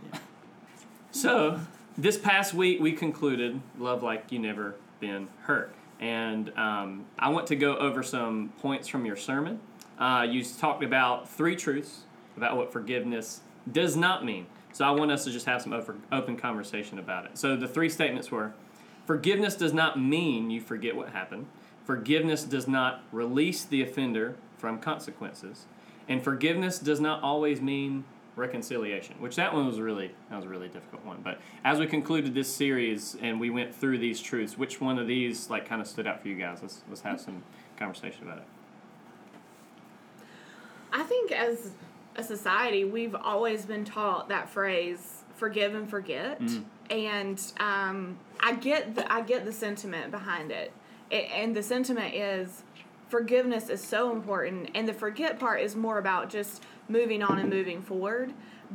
So, 1.12 1.58
this 1.96 2.18
past 2.18 2.52
week 2.54 2.78
we 2.80 2.92
concluded 2.92 3.60
Love 3.78 4.02
Like 4.02 4.30
You 4.30 4.38
Never 4.38 4.76
Been 5.00 5.28
Hurt. 5.44 5.74
And 6.00 6.50
um, 6.57 7.04
I 7.19 7.28
want 7.28 7.47
to 7.49 7.57
go 7.57 7.76
over 7.76 8.02
some 8.02 8.52
points 8.61 8.88
from 8.88 9.04
your 9.04 9.16
sermon. 9.16 9.61
Uh, 9.99 10.26
you 10.28 10.42
talked 10.42 10.83
about 10.83 11.28
three 11.28 11.54
truths 11.54 12.00
about 12.38 12.57
what 12.57 12.73
forgiveness 12.73 13.40
does 13.71 13.97
not 13.97 14.25
mean. 14.25 14.47
So, 14.73 14.85
I 14.85 14.92
want 14.92 15.11
us 15.11 15.25
to 15.25 15.30
just 15.30 15.47
have 15.47 15.61
some 15.61 15.73
open, 15.73 16.02
open 16.11 16.37
conversation 16.37 16.99
about 16.99 17.26
it. 17.26 17.37
So, 17.37 17.54
the 17.54 17.69
three 17.69 17.90
statements 17.90 18.30
were 18.30 18.54
forgiveness 19.07 19.57
does 19.57 19.75
not 19.75 20.00
mean 20.00 20.50
you 20.50 20.61
forget 20.61 20.97
what 20.97 21.11
happened, 21.11 21.47
forgiveness 21.85 22.45
does 22.45 22.66
not 22.66 23.02
release 23.12 23.64
the 23.64 23.83
offender 23.83 24.37
from 24.57 24.78
consequences, 24.78 25.66
and 26.09 26.23
forgiveness 26.23 26.78
does 26.78 27.00
not 27.00 27.23
always 27.23 27.61
mean 27.61 28.04
reconciliation 28.37 29.14
which 29.18 29.37
that 29.37 29.52
one 29.52 29.66
was 29.66 29.80
really 29.80 30.12
that 30.30 30.37
was 30.37 30.44
a 30.44 30.49
really 30.49 30.68
difficult 30.68 31.04
one. 31.04 31.20
But 31.22 31.40
as 31.64 31.78
we 31.78 31.87
concluded 31.87 32.34
this 32.34 32.52
series 32.54 33.16
and 33.20 33.40
we 33.40 33.50
went 33.50 33.75
through 33.75 33.99
these 33.99 34.20
truths 34.20 34.56
which 34.56 34.80
one 34.80 34.99
of 34.99 35.06
these 35.06 35.50
like 35.50 35.68
kind 35.68 35.80
of 35.80 35.87
stood 35.88 36.06
out 36.06 36.22
for 36.22 36.28
you 36.28 36.37
guys? 36.37 36.58
Let's 36.62 36.82
let's 36.88 37.00
have 37.02 37.20
some 37.20 37.42
conversation 37.76 38.22
about 38.22 38.38
it. 38.38 38.44
I 40.92 41.02
think 41.02 41.32
as 41.32 41.72
a 42.16 42.22
society, 42.22 42.84
we've 42.84 43.14
always 43.14 43.64
been 43.64 43.84
taught 43.84 44.28
that 44.28 44.49
phrase 44.49 45.22
"forgive 45.37 45.75
and 45.75 45.88
forget," 45.88 46.40
and 46.90 47.40
um, 47.58 48.18
I 48.40 48.54
get 48.54 48.94
the 48.94 49.10
I 49.12 49.22
get 49.22 49.44
the 49.44 49.52
sentiment 49.52 50.10
behind 50.10 50.50
it. 50.50 50.72
it, 51.10 51.30
and 51.32 51.54
the 51.54 51.62
sentiment 51.62 52.14
is 52.14 52.62
forgiveness 53.11 53.69
is 53.69 53.83
so 53.83 54.12
important, 54.12 54.71
and 54.75 54.88
the 54.88 54.95
forget 54.95 55.38
part 55.38 55.61
is 55.61 55.76
more 55.76 55.99
about 55.99 56.31
just 56.31 56.62
moving 56.88 57.23
on 57.23 57.38
and 57.38 57.50
moving 57.50 57.83
forward. 57.83 58.33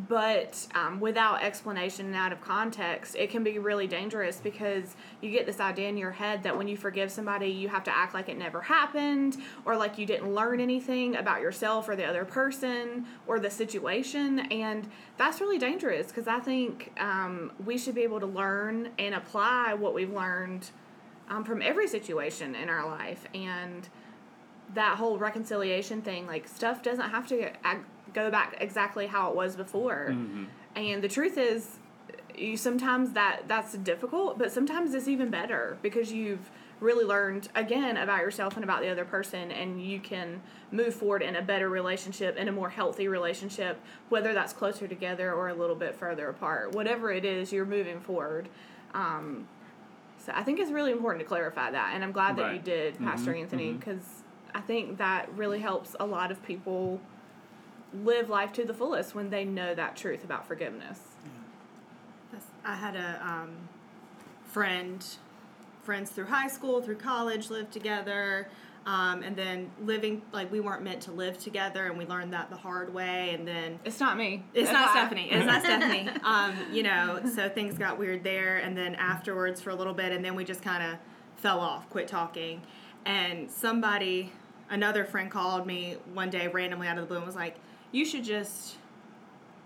But 0.10 0.68
um, 0.76 1.00
without 1.00 1.42
explanation 1.42 2.08
and 2.08 2.16
out 2.16 2.34
of 2.34 2.42
context, 2.42 3.16
it 3.16 3.30
can 3.30 3.46
be 3.46 3.60
really 3.60 3.88
dangerous 3.88 4.42
because 4.44 4.98
you 5.22 5.32
get 5.32 5.46
this 5.46 5.62
idea 5.62 5.88
in 5.88 5.96
your 5.96 6.12
head 6.12 6.44
that 6.44 6.58
when 6.58 6.68
you 6.68 6.76
forgive 6.76 7.10
somebody, 7.10 7.48
you 7.48 7.70
have 7.70 7.86
to 7.86 7.98
act 7.98 8.14
like 8.14 8.28
it 8.28 8.38
never 8.38 8.60
happened 8.60 9.38
or 9.64 9.78
like 9.78 9.98
you 9.98 10.06
didn't 10.06 10.36
learn 10.36 10.60
anything 10.60 11.16
about 11.16 11.40
yourself 11.40 11.88
or 11.88 11.96
the 11.96 12.04
other 12.04 12.26
person 12.26 13.06
or 13.26 13.40
the 13.40 13.50
situation. 13.50 14.40
And 14.52 14.90
that's 15.16 15.40
really 15.40 15.58
dangerous 15.58 16.08
because 16.08 16.28
I 16.28 16.40
think 16.40 16.92
um, 17.00 17.54
we 17.64 17.78
should 17.78 17.96
be 17.96 18.04
able 18.04 18.20
to 18.20 18.26
learn 18.26 18.90
and 19.00 19.16
apply 19.16 19.76
what 19.76 19.94
we've 19.94 20.12
learned 20.12 20.72
um, 21.30 21.46
from 21.46 21.62
every 21.62 21.88
situation 21.88 22.54
in 22.54 22.68
our 22.68 22.86
life. 22.86 23.26
And 23.34 23.88
that 24.74 24.98
whole 24.98 25.18
reconciliation 25.18 26.02
thing, 26.02 26.28
like 26.28 26.48
stuff 26.48 26.82
doesn't 26.84 27.10
have 27.10 27.28
to 27.28 27.52
go 28.14 28.30
back 28.32 28.58
exactly 28.60 29.08
how 29.08 29.30
it 29.30 29.36
was 29.36 29.56
before. 29.56 30.08
Mm-hmm. 30.12 30.46
And 30.76 31.04
the 31.04 31.08
truth 31.08 31.38
is, 31.38 31.80
you 32.38 32.58
sometimes 32.58 33.14
that 33.14 33.44
that's 33.48 33.74
difficult, 33.78 34.38
but 34.38 34.52
sometimes 34.52 34.94
it's 34.94 35.08
even 35.08 35.30
better 35.30 35.78
because 35.82 36.12
you've 36.12 36.52
really 36.82 37.06
learned 37.06 37.48
again 37.56 37.96
about 37.96 38.20
yourself 38.20 38.56
and 38.56 38.64
about 38.66 38.82
the 38.82 38.90
other 38.90 39.06
person 39.06 39.50
and 39.50 39.82
you 39.82 39.98
can 39.98 40.42
move 40.72 40.94
forward 40.94 41.22
in 41.22 41.38
a 41.38 41.42
better 41.42 41.70
relationship 41.70 42.36
in 42.36 42.50
a 42.50 42.52
more 42.52 42.70
healthy 42.70 43.08
relationship 43.08 43.80
whether 44.10 44.34
that's 44.34 44.52
closer 44.52 44.86
together 44.86 45.32
or 45.34 45.48
a 45.48 45.54
little 45.54 45.76
bit 45.78 45.96
further 45.96 46.28
apart. 46.28 46.74
Whatever 46.76 47.14
it 47.14 47.24
is 47.24 47.54
you're 47.54 47.66
moving 47.66 48.02
forward. 48.02 48.50
Um, 48.94 49.48
so 50.18 50.32
i 50.36 50.44
think 50.44 50.60
it's 50.60 50.72
really 50.72 50.92
important 50.92 51.22
to 51.22 51.28
clarify 51.28 51.70
that 51.72 51.92
and 51.94 52.04
i'm 52.04 52.12
glad 52.12 52.36
that 52.38 52.54
you 52.54 52.60
did 52.60 52.98
pastor 53.00 53.34
Mhm, 53.34 53.42
anthony 53.42 53.74
because 53.74 54.24
i 54.56 54.62
think 54.62 54.98
that 54.98 55.32
really 55.36 55.60
helps 55.60 55.96
a 56.00 56.06
lot 56.06 56.32
of 56.32 56.42
people 56.44 57.00
live 58.04 58.30
life 58.30 58.52
to 58.52 58.66
the 58.66 58.74
fullest 58.74 59.14
when 59.14 59.30
they 59.30 59.46
know 59.46 59.76
that 59.76 59.96
truth 59.96 60.24
about 60.24 60.48
forgiveness 60.48 61.00
That's- 62.32 62.50
I 62.66 62.76
had 62.76 62.96
a 62.96 63.22
um, 63.24 63.70
friend, 64.44 65.06
friends 65.84 66.10
through 66.10 66.26
high 66.26 66.48
school, 66.48 66.82
through 66.82 66.96
college, 66.96 67.50
lived 67.50 67.72
together, 67.72 68.48
um, 68.86 69.22
and 69.22 69.36
then 69.36 69.70
living 69.84 70.22
like 70.32 70.52
we 70.52 70.60
weren't 70.60 70.82
meant 70.84 71.02
to 71.02 71.12
live 71.12 71.38
together, 71.38 71.86
and 71.88 71.98
we 71.98 72.06
learned 72.06 72.34
that 72.34 72.50
the 72.50 72.56
hard 72.56 72.94
way. 72.94 73.34
And 73.36 73.48
then 73.48 73.80
it's 73.84 74.00
not 74.00 74.18
me 74.18 74.44
it's 74.54 74.72
not. 74.72 74.92
Stephanie. 74.92 75.28
It's 75.30 75.46
not 75.46 75.62
Stephanie. 75.66 76.10
Um, 76.24 76.56
you 76.72 76.84
know, 76.84 77.20
so 77.36 77.50
things 77.50 77.78
got 77.78 78.00
weird 78.00 78.24
there, 78.24 78.58
and 78.58 78.78
then 78.78 78.96
afterwards 78.96 79.62
for 79.62 79.70
a 79.70 79.76
little 79.76 79.94
bit, 79.94 80.12
and 80.12 80.24
then 80.26 80.36
we 80.36 80.44
just 80.44 80.62
kind 80.62 80.84
of 80.84 81.00
fell 81.38 81.60
off, 81.60 81.90
quit 81.90 82.08
talking, 82.08 82.62
and 83.06 83.52
somebody, 83.52 84.32
another 84.70 85.06
friend 85.06 85.30
called 85.32 85.66
me 85.68 85.98
one 86.14 86.30
day 86.30 86.48
randomly 86.48 86.88
out 86.88 86.98
of 86.98 87.04
the 87.04 87.08
blue 87.08 87.18
and 87.18 87.26
was 87.26 87.36
like, 87.36 87.56
"You 87.92 88.06
should 88.06 88.24
just." 88.24 88.78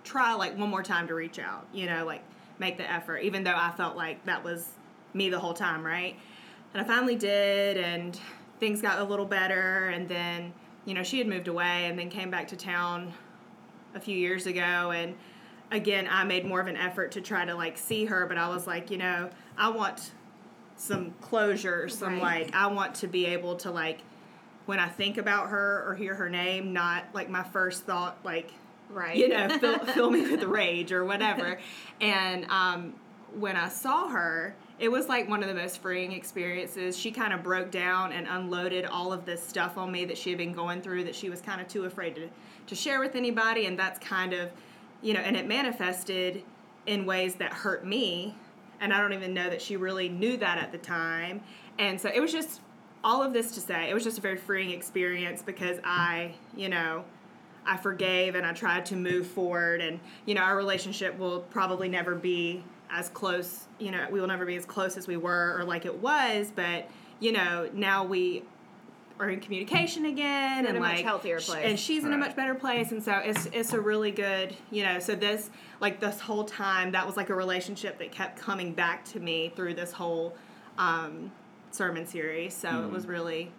try 0.04 0.34
like 0.34 0.58
one 0.58 0.70
more 0.70 0.82
time 0.82 1.08
to 1.08 1.14
reach 1.14 1.38
out, 1.38 1.68
you 1.74 1.86
know, 1.86 2.04
like 2.06 2.24
make 2.58 2.78
the 2.78 2.92
effort, 2.92 3.18
even 3.20 3.44
though 3.44 3.54
I 3.56 3.70
felt 3.72 3.96
like 3.96 4.26
that 4.26 4.44
was 4.44 4.70
me 5.14 5.30
the 5.30 5.38
whole 5.38 5.54
time, 5.54 5.86
right? 5.86 6.16
And 6.74 6.82
I 6.82 6.86
finally 6.86 7.16
did, 7.16 7.78
and 7.78 8.20
things 8.60 8.82
got 8.82 9.00
a 9.00 9.04
little 9.04 9.26
better. 9.26 9.90
And 9.90 10.08
then, 10.08 10.54
you 10.86 10.94
know, 10.96 11.04
she 11.04 11.20
had 11.20 11.28
moved 11.28 11.48
away 11.48 11.86
and 11.86 12.00
then 12.00 12.10
came 12.10 12.32
back 12.32 12.48
to 12.48 12.56
town 12.56 13.14
a 13.94 14.00
few 14.00 14.18
years 14.18 14.48
ago. 14.48 14.92
And 14.92 15.16
again, 15.70 16.08
I 16.10 16.24
made 16.24 16.46
more 16.46 16.62
of 16.62 16.68
an 16.68 16.78
effort 16.78 17.12
to 17.12 17.22
try 17.22 17.46
to 17.46 17.54
like 17.54 17.78
see 17.78 18.06
her, 18.06 18.26
but 18.26 18.38
I 18.38 18.48
was 18.50 18.66
like, 18.66 18.90
you 18.90 18.98
know, 18.98 19.30
I 19.58 19.70
want 19.70 20.12
some 20.76 21.14
closure, 21.22 21.88
some 21.90 22.20
Right. 22.20 22.46
like, 22.48 22.56
I 22.56 22.68
want 22.68 22.96
to 22.96 23.08
be 23.08 23.26
able 23.28 23.58
to 23.58 23.70
like, 23.70 24.00
when 24.70 24.80
I 24.80 24.88
think 24.88 25.18
about 25.18 25.50
her 25.50 25.84
or 25.88 25.96
hear 25.96 26.14
her 26.14 26.30
name, 26.30 26.74
not 26.74 27.06
like 27.12 27.28
my 27.28 27.42
first 27.42 27.86
thought, 27.86 28.20
like, 28.24 28.52
right 28.92 29.18
you 29.18 29.28
know, 29.28 29.50
fill, 29.58 29.80
fill 29.96 30.12
me 30.12 30.30
with 30.30 30.44
rage 30.44 30.92
or 30.92 31.04
whatever. 31.04 31.58
And 32.00 32.46
um, 32.52 32.94
when 33.34 33.56
I 33.56 33.68
saw 33.68 34.10
her, 34.10 34.54
it 34.78 34.90
was 34.90 35.10
like 35.10 35.28
one 35.28 35.42
of 35.42 35.50
the 35.50 35.56
most 35.56 35.82
freeing 35.82 36.12
experiences. 36.12 36.96
She 36.96 37.10
kind 37.10 37.34
of 37.34 37.42
broke 37.42 37.72
down 37.72 38.12
and 38.12 38.28
unloaded 38.28 38.86
all 38.86 39.12
of 39.12 39.26
this 39.26 39.44
stuff 39.44 39.76
on 39.76 39.92
me 39.92 40.06
that 40.06 40.20
she 40.20 40.30
had 40.30 40.38
been 40.38 40.54
going 40.54 40.84
through 40.84 41.06
that 41.06 41.16
she 41.16 41.32
was 41.32 41.42
kind 41.42 41.60
of 41.60 41.68
too 41.68 41.86
afraid 41.86 42.14
to, 42.14 42.30
to 42.68 42.76
share 42.76 43.00
with 43.00 43.16
anybody. 43.16 43.66
And 43.66 43.78
that's 43.78 43.98
kind 43.98 44.34
of, 44.34 44.52
you 45.02 45.16
know, 45.16 45.22
and 45.22 45.36
it 45.36 45.48
manifested 45.48 46.44
in 46.86 47.08
ways 47.08 47.34
that 47.36 47.52
hurt 47.52 47.88
me. 47.88 48.36
And 48.80 48.94
I 48.94 49.02
don't 49.02 49.14
even 49.14 49.34
know 49.34 49.50
that 49.50 49.64
she 49.64 49.78
really 49.78 50.10
knew 50.10 50.38
that 50.38 50.60
at 50.60 50.72
the 50.72 50.78
time. 50.78 51.42
And 51.80 52.00
so 52.00 52.12
it 52.14 52.20
was 52.20 52.32
just 52.32 52.62
all 53.04 53.24
of 53.24 53.34
this 53.34 53.52
to 53.54 53.60
say, 53.60 53.90
it 53.90 53.94
was 53.94 54.04
just 54.04 54.18
a 54.18 54.22
very 54.22 54.38
freeing 54.38 54.72
experience 54.72 55.42
because 55.42 55.80
I, 55.84 56.34
you 56.56 56.70
know, 56.70 57.04
I 57.66 57.78
forgave 57.78 58.36
and 58.36 58.46
I 58.46 58.54
tried 58.54 58.86
to 58.88 58.96
move 58.96 59.28
forward. 59.28 59.82
And, 59.82 60.00
you 60.26 60.36
know, 60.36 60.42
our 60.42 60.58
relationship 60.58 61.18
will 61.18 61.42
probably 61.42 61.88
never 61.88 62.16
be 62.16 62.64
as 62.90 63.10
close, 63.10 63.66
you 63.78 63.92
know, 63.92 64.08
we 64.12 64.20
will 64.20 64.28
never 64.28 64.46
be 64.46 64.56
as 64.56 64.66
close 64.66 64.98
as 64.98 65.08
we 65.08 65.18
were 65.18 65.56
or 65.58 65.64
like 65.64 65.86
it 65.86 66.00
was. 66.00 66.52
But, 66.54 66.90
you 67.20 67.32
know, 67.32 67.70
now 67.74 68.04
we 68.04 68.44
are 69.20 69.30
in 69.30 69.40
communication 69.40 70.06
again 70.06 70.60
in 70.60 70.66
and 70.68 70.78
a 70.78 70.80
much 70.80 70.96
like 70.96 71.06
healthier 71.06 71.40
place. 71.42 71.66
and 71.66 71.78
she's 71.78 72.06
in 72.06 72.14
a 72.14 72.18
much 72.18 72.38
better 72.38 72.56
place 72.56 72.94
and 72.94 73.04
so 73.04 73.18
it's 73.18 73.48
it's 73.48 73.74
a 73.74 73.80
really 73.80 74.12
good 74.12 74.56
you 74.72 74.82
know 74.82 74.98
so 74.98 75.14
this 75.14 75.50
like 75.82 76.00
this 76.00 76.22
whole 76.22 76.46
time 76.46 76.90
that 76.94 77.06
was 77.06 77.18
like 77.18 77.30
a 77.30 77.36
relationship 77.36 78.00
that 78.00 78.14
kept 78.14 78.40
coming 78.40 78.72
back 78.74 79.04
to 79.04 79.20
me 79.20 79.52
through 79.58 79.74
this 79.74 79.92
whole 79.92 80.34
um, 80.78 81.30
sermon 81.72 82.06
series 82.06 82.54
so 82.54 82.84
it 82.84 82.92
was 82.92 83.06
really 83.08 83.52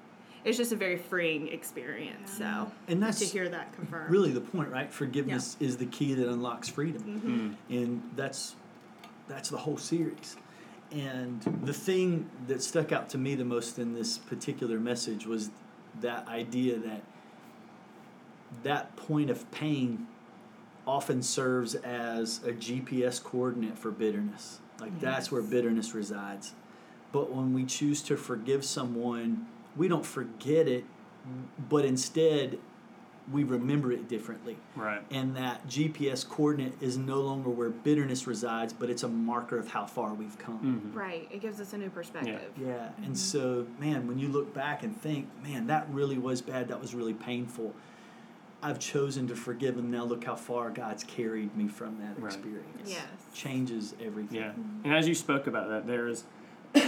it's 0.44 0.56
just 0.56 0.72
a 0.72 0.76
very 0.76 0.96
freeing 0.96 1.48
experience 1.48 2.32
so 2.38 2.70
And 2.88 3.02
that's 3.02 3.18
to 3.18 3.24
hear 3.26 3.48
that 3.48 3.72
confirmed 3.74 4.10
really 4.10 4.32
the 4.32 4.40
point, 4.40 4.70
right? 4.70 4.92
Forgiveness 4.92 5.56
is 5.60 5.76
the 5.76 5.86
key 5.86 6.14
that 6.14 6.28
unlocks 6.28 6.68
freedom, 6.68 7.02
Mm-hmm. 7.02 7.74
and 7.74 8.02
that's 8.16 8.56
that's 9.28 9.48
the 9.50 9.58
whole 9.58 9.76
series. 9.76 10.36
And 10.90 11.40
the 11.62 11.72
thing 11.72 12.28
that 12.48 12.60
stuck 12.62 12.90
out 12.90 13.08
to 13.10 13.18
me 13.18 13.36
the 13.36 13.44
most 13.44 13.78
in 13.78 13.94
this 13.94 14.18
particular 14.18 14.80
message 14.80 15.24
was 15.24 15.50
that 16.00 16.26
idea 16.26 16.78
that 16.78 17.02
that 18.64 18.96
point 18.96 19.30
of 19.30 19.48
pain 19.52 20.06
often 20.86 21.22
serves 21.22 21.74
as 21.76 22.38
a 22.44 22.50
GPS 22.52 23.22
coordinate 23.22 23.78
for 23.78 23.90
bitterness. 23.92 24.58
Like 24.80 24.98
that's 25.00 25.30
where 25.30 25.42
bitterness 25.42 25.94
resides. 25.94 26.54
But 27.12 27.32
when 27.32 27.52
we 27.52 27.64
choose 27.64 28.02
to 28.02 28.16
forgive 28.16 28.64
someone, 28.64 29.46
we 29.76 29.88
don't 29.88 30.06
forget 30.06 30.68
it, 30.68 30.84
but 31.68 31.84
instead 31.84 32.58
we 33.30 33.44
remember 33.44 33.92
it 33.92 34.08
differently. 34.08 34.56
Right. 34.74 35.02
And 35.10 35.36
that 35.36 35.66
GPS 35.68 36.24
coordinate 36.28 36.72
is 36.80 36.96
no 36.96 37.20
longer 37.20 37.48
where 37.50 37.70
bitterness 37.70 38.26
resides, 38.26 38.72
but 38.72 38.90
it's 38.90 39.02
a 39.04 39.08
marker 39.08 39.56
of 39.58 39.68
how 39.68 39.86
far 39.86 40.14
we've 40.14 40.36
come. 40.38 40.92
Mhm. 40.92 40.96
right 40.96 41.28
it 41.30 41.40
gives 41.40 41.60
us 41.60 41.72
a 41.72 41.78
new 41.78 41.90
perspective 41.90 42.50
Yeah, 42.56 42.66
Yeah. 42.66 42.88
and 43.04 43.16
so, 43.16 43.66
man, 43.78 44.08
when 44.08 44.18
you 44.18 44.28
look 44.28 44.52
back 44.52 44.82
and 44.82 44.96
think, 45.00 45.28
man, 45.44 45.66
that 45.68 45.86
really 45.92 46.18
was 46.18 46.42
bad, 46.42 46.68
that 46.68 46.80
was 46.80 46.94
really 46.94 47.14
painful. 47.14 47.72
I've 48.62 48.78
chosen 48.80 49.26
to 49.28 49.36
forgive 49.36 49.76
him. 49.78 49.90
Now 49.90 50.04
look 50.04 50.24
how 50.24 50.34
far 50.34 50.70
God's 50.70 51.04
carried 51.04 51.56
me 51.56 51.68
from 51.68 51.98
that 52.00 52.18
Right. 52.20 52.32
experience. 52.32 52.90
Yes. 52.90 53.04
Changes 53.32 53.94
everything. 54.02 54.38
Yeah. 54.40 54.52
And 54.84 54.92
as 54.94 55.06
you 55.06 55.14
spoke 55.14 55.46
about 55.46 55.68
that, 55.68 55.86
there 55.86 56.08
is, 56.08 56.24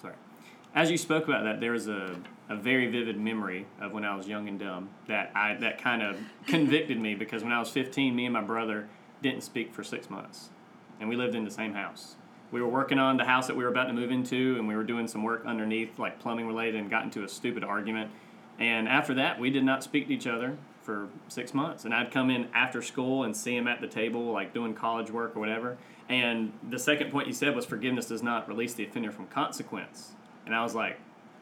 sorry, 0.00 0.14
as 0.74 0.90
you 0.90 0.98
spoke 0.98 1.26
about 1.26 1.44
that, 1.44 1.60
there 1.60 1.72
was 1.72 1.88
a, 1.88 2.16
a 2.48 2.56
very 2.56 2.86
vivid 2.86 3.18
memory 3.18 3.66
of 3.80 3.92
when 3.92 4.04
I 4.04 4.14
was 4.14 4.26
young 4.26 4.48
and 4.48 4.58
dumb 4.58 4.90
that 5.08 5.32
I 5.34 5.54
that 5.54 5.82
kind 5.82 6.02
of 6.02 6.18
convicted 6.46 7.00
me 7.00 7.14
because 7.14 7.42
when 7.42 7.52
I 7.52 7.58
was 7.58 7.70
15, 7.70 8.14
me 8.14 8.26
and 8.26 8.32
my 8.32 8.42
brother 8.42 8.88
didn't 9.22 9.42
speak 9.42 9.74
for 9.74 9.82
six 9.82 10.10
months, 10.10 10.50
and 11.00 11.08
we 11.08 11.16
lived 11.16 11.34
in 11.34 11.44
the 11.44 11.50
same 11.50 11.74
house. 11.74 12.16
We 12.50 12.60
were 12.60 12.68
working 12.68 12.98
on 12.98 13.16
the 13.16 13.24
house 13.24 13.46
that 13.46 13.56
we 13.56 13.64
were 13.64 13.70
about 13.70 13.86
to 13.86 13.94
move 13.94 14.10
into, 14.10 14.56
and 14.58 14.68
we 14.68 14.76
were 14.76 14.84
doing 14.84 15.08
some 15.08 15.22
work 15.22 15.44
underneath, 15.46 15.98
like 15.98 16.20
plumbing 16.20 16.46
related, 16.46 16.76
and 16.76 16.90
got 16.90 17.04
into 17.04 17.24
a 17.24 17.28
stupid 17.28 17.64
argument. 17.64 18.10
And 18.58 18.86
after 18.86 19.14
that, 19.14 19.40
we 19.40 19.48
did 19.48 19.64
not 19.64 19.82
speak 19.82 20.08
to 20.08 20.14
each 20.14 20.26
other 20.26 20.58
for 20.82 21.08
six 21.28 21.54
months. 21.54 21.84
And 21.84 21.94
I'd 21.94 22.10
come 22.10 22.30
in 22.30 22.48
after 22.54 22.82
school 22.82 23.24
and 23.24 23.36
see 23.36 23.56
him 23.56 23.68
at 23.68 23.80
the 23.80 23.86
table, 23.86 24.32
like 24.32 24.52
doing 24.52 24.74
college 24.74 25.10
work 25.10 25.36
or 25.36 25.40
whatever. 25.40 25.78
And 26.08 26.52
the 26.68 26.78
second 26.78 27.10
point 27.10 27.26
you 27.26 27.32
said 27.32 27.54
was 27.54 27.64
forgiveness 27.64 28.06
does 28.06 28.22
not 28.22 28.48
release 28.48 28.74
the 28.74 28.84
offender 28.84 29.12
from 29.12 29.26
consequence. 29.28 30.12
And 30.44 30.54
I 30.54 30.62
was 30.62 30.74
like, 30.74 30.98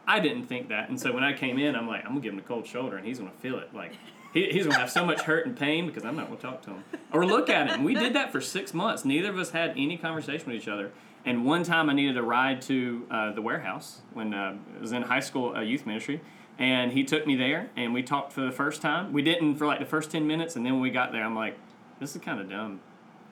I 0.07 0.21
didn't 0.21 0.47
think 0.47 0.69
that. 0.69 0.89
And 0.89 1.01
so 1.01 1.13
when 1.13 1.25
I 1.25 1.33
came 1.33 1.59
in, 1.59 1.77
I'm 1.77 1.87
like, 1.87 2.03
I'm 2.05 2.11
gonna 2.11 2.21
give 2.21 2.33
him 2.33 2.39
a 2.39 2.43
cold 2.43 2.67
shoulder, 2.67 2.97
and 2.97 3.07
he's 3.07 3.19
gonna 3.19 3.31
feel 3.39 3.59
it. 3.59 3.75
Like 3.75 3.93
he, 4.33 4.47
he's 4.51 4.67
gonna 4.67 4.79
have 4.79 4.91
so 4.91 5.05
much 5.05 5.23
hurt 5.23 5.47
and 5.47 5.57
pain 5.57 5.87
because 5.87 6.05
I'm 6.05 6.17
not 6.17 6.27
gonna 6.29 6.41
talk 6.41 6.63
to 6.63 6.71
him 6.71 6.85
or 7.13 7.27
look 7.27 7.49
at 7.49 7.69
him. 7.69 7.85
We 7.85 7.95
did 7.95 8.15
that 8.15 8.33
for 8.33 8.41
six 8.41 8.75
months. 8.75 9.05
Neither 9.05 9.31
of 9.31 9.39
us 9.39 9.51
had 9.51 9.71
any 9.71 9.97
conversation 9.97 10.47
with 10.49 10.57
each 10.57 10.69
other. 10.69 10.93
And 11.25 11.45
one 11.45 11.65
time, 11.65 11.91
I 11.91 11.93
needed 11.93 12.17
a 12.17 12.23
ride 12.23 12.63
to 12.63 13.07
uh, 13.11 13.33
the 13.33 13.43
warehouse 13.43 14.01
when 14.15 14.33
uh, 14.33 14.57
I 14.77 14.81
was 14.81 14.93
in 14.93 15.03
high 15.03 15.21
school 15.21 15.55
uh, 15.55 15.61
youth 15.61 15.85
ministry, 15.85 16.23
and 16.61 16.93
he 16.93 17.03
took 17.03 17.27
me 17.27 17.35
there, 17.35 17.71
and 17.75 17.93
we 17.93 18.03
talked 18.03 18.33
for 18.33 18.43
the 18.43 18.53
first 18.53 18.81
time. 18.81 19.13
We 19.13 19.23
didn't 19.23 19.57
for 19.57 19.67
like 19.67 19.81
the 19.81 19.87
first 19.87 20.13
ten 20.13 20.27
minutes, 20.27 20.55
and 20.55 20.65
then 20.65 20.75
when 20.75 20.83
we 20.83 20.91
got 20.91 21.11
there, 21.11 21.25
I'm 21.25 21.35
like, 21.35 21.59
this 21.99 22.15
is 22.15 22.23
kind 22.23 22.39
of 22.39 22.49
dumb. 22.49 22.81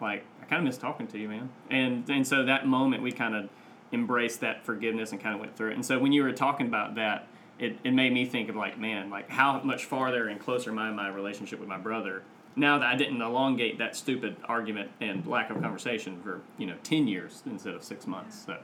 Like 0.01 0.25
I 0.43 0.47
kind 0.47 0.61
of 0.61 0.65
miss 0.65 0.79
talking 0.79 1.07
to 1.09 1.19
you, 1.19 1.29
man. 1.29 1.51
And 1.71 2.09
and 2.09 2.27
so 2.27 2.45
that 2.47 2.67
moment, 2.67 3.03
we 3.03 3.13
kind 3.13 3.37
of 3.37 3.49
embraced 3.93 4.41
that 4.41 4.65
forgiveness 4.65 5.13
and 5.13 5.21
kind 5.21 5.35
of 5.35 5.41
went 5.41 5.57
through 5.57 5.71
it. 5.71 5.75
And 5.75 5.87
so 5.87 5.99
when 5.99 6.13
you 6.13 6.23
were 6.23 6.33
talking 6.33 6.67
about 6.67 6.97
that, 6.97 7.29
it, 7.59 7.79
it 7.85 7.93
made 7.93 8.13
me 8.13 8.27
think 8.27 8.49
of 8.49 8.57
like, 8.57 8.79
man, 8.79 9.09
like 9.09 9.31
how 9.31 9.61
much 9.63 9.85
farther 9.85 10.29
and 10.29 10.39
closer 10.41 10.71
in 10.71 10.77
my 10.77 11.09
relationship 11.09 11.61
with 11.61 11.69
my 11.69 11.79
brother 11.79 12.23
now 12.59 12.79
that 12.79 12.87
I 12.87 12.97
didn't 12.97 13.23
elongate 13.23 13.79
that 13.79 13.97
stupid 13.97 14.37
argument 14.45 14.91
and 15.01 15.27
lack 15.27 15.51
of 15.51 15.61
conversation 15.61 16.21
for 16.23 16.41
you 16.59 16.67
know 16.67 16.77
ten 16.83 17.09
years 17.09 17.43
instead 17.47 17.75
of 17.75 17.85
six 17.85 18.07
months. 18.07 18.45
So 18.47 18.59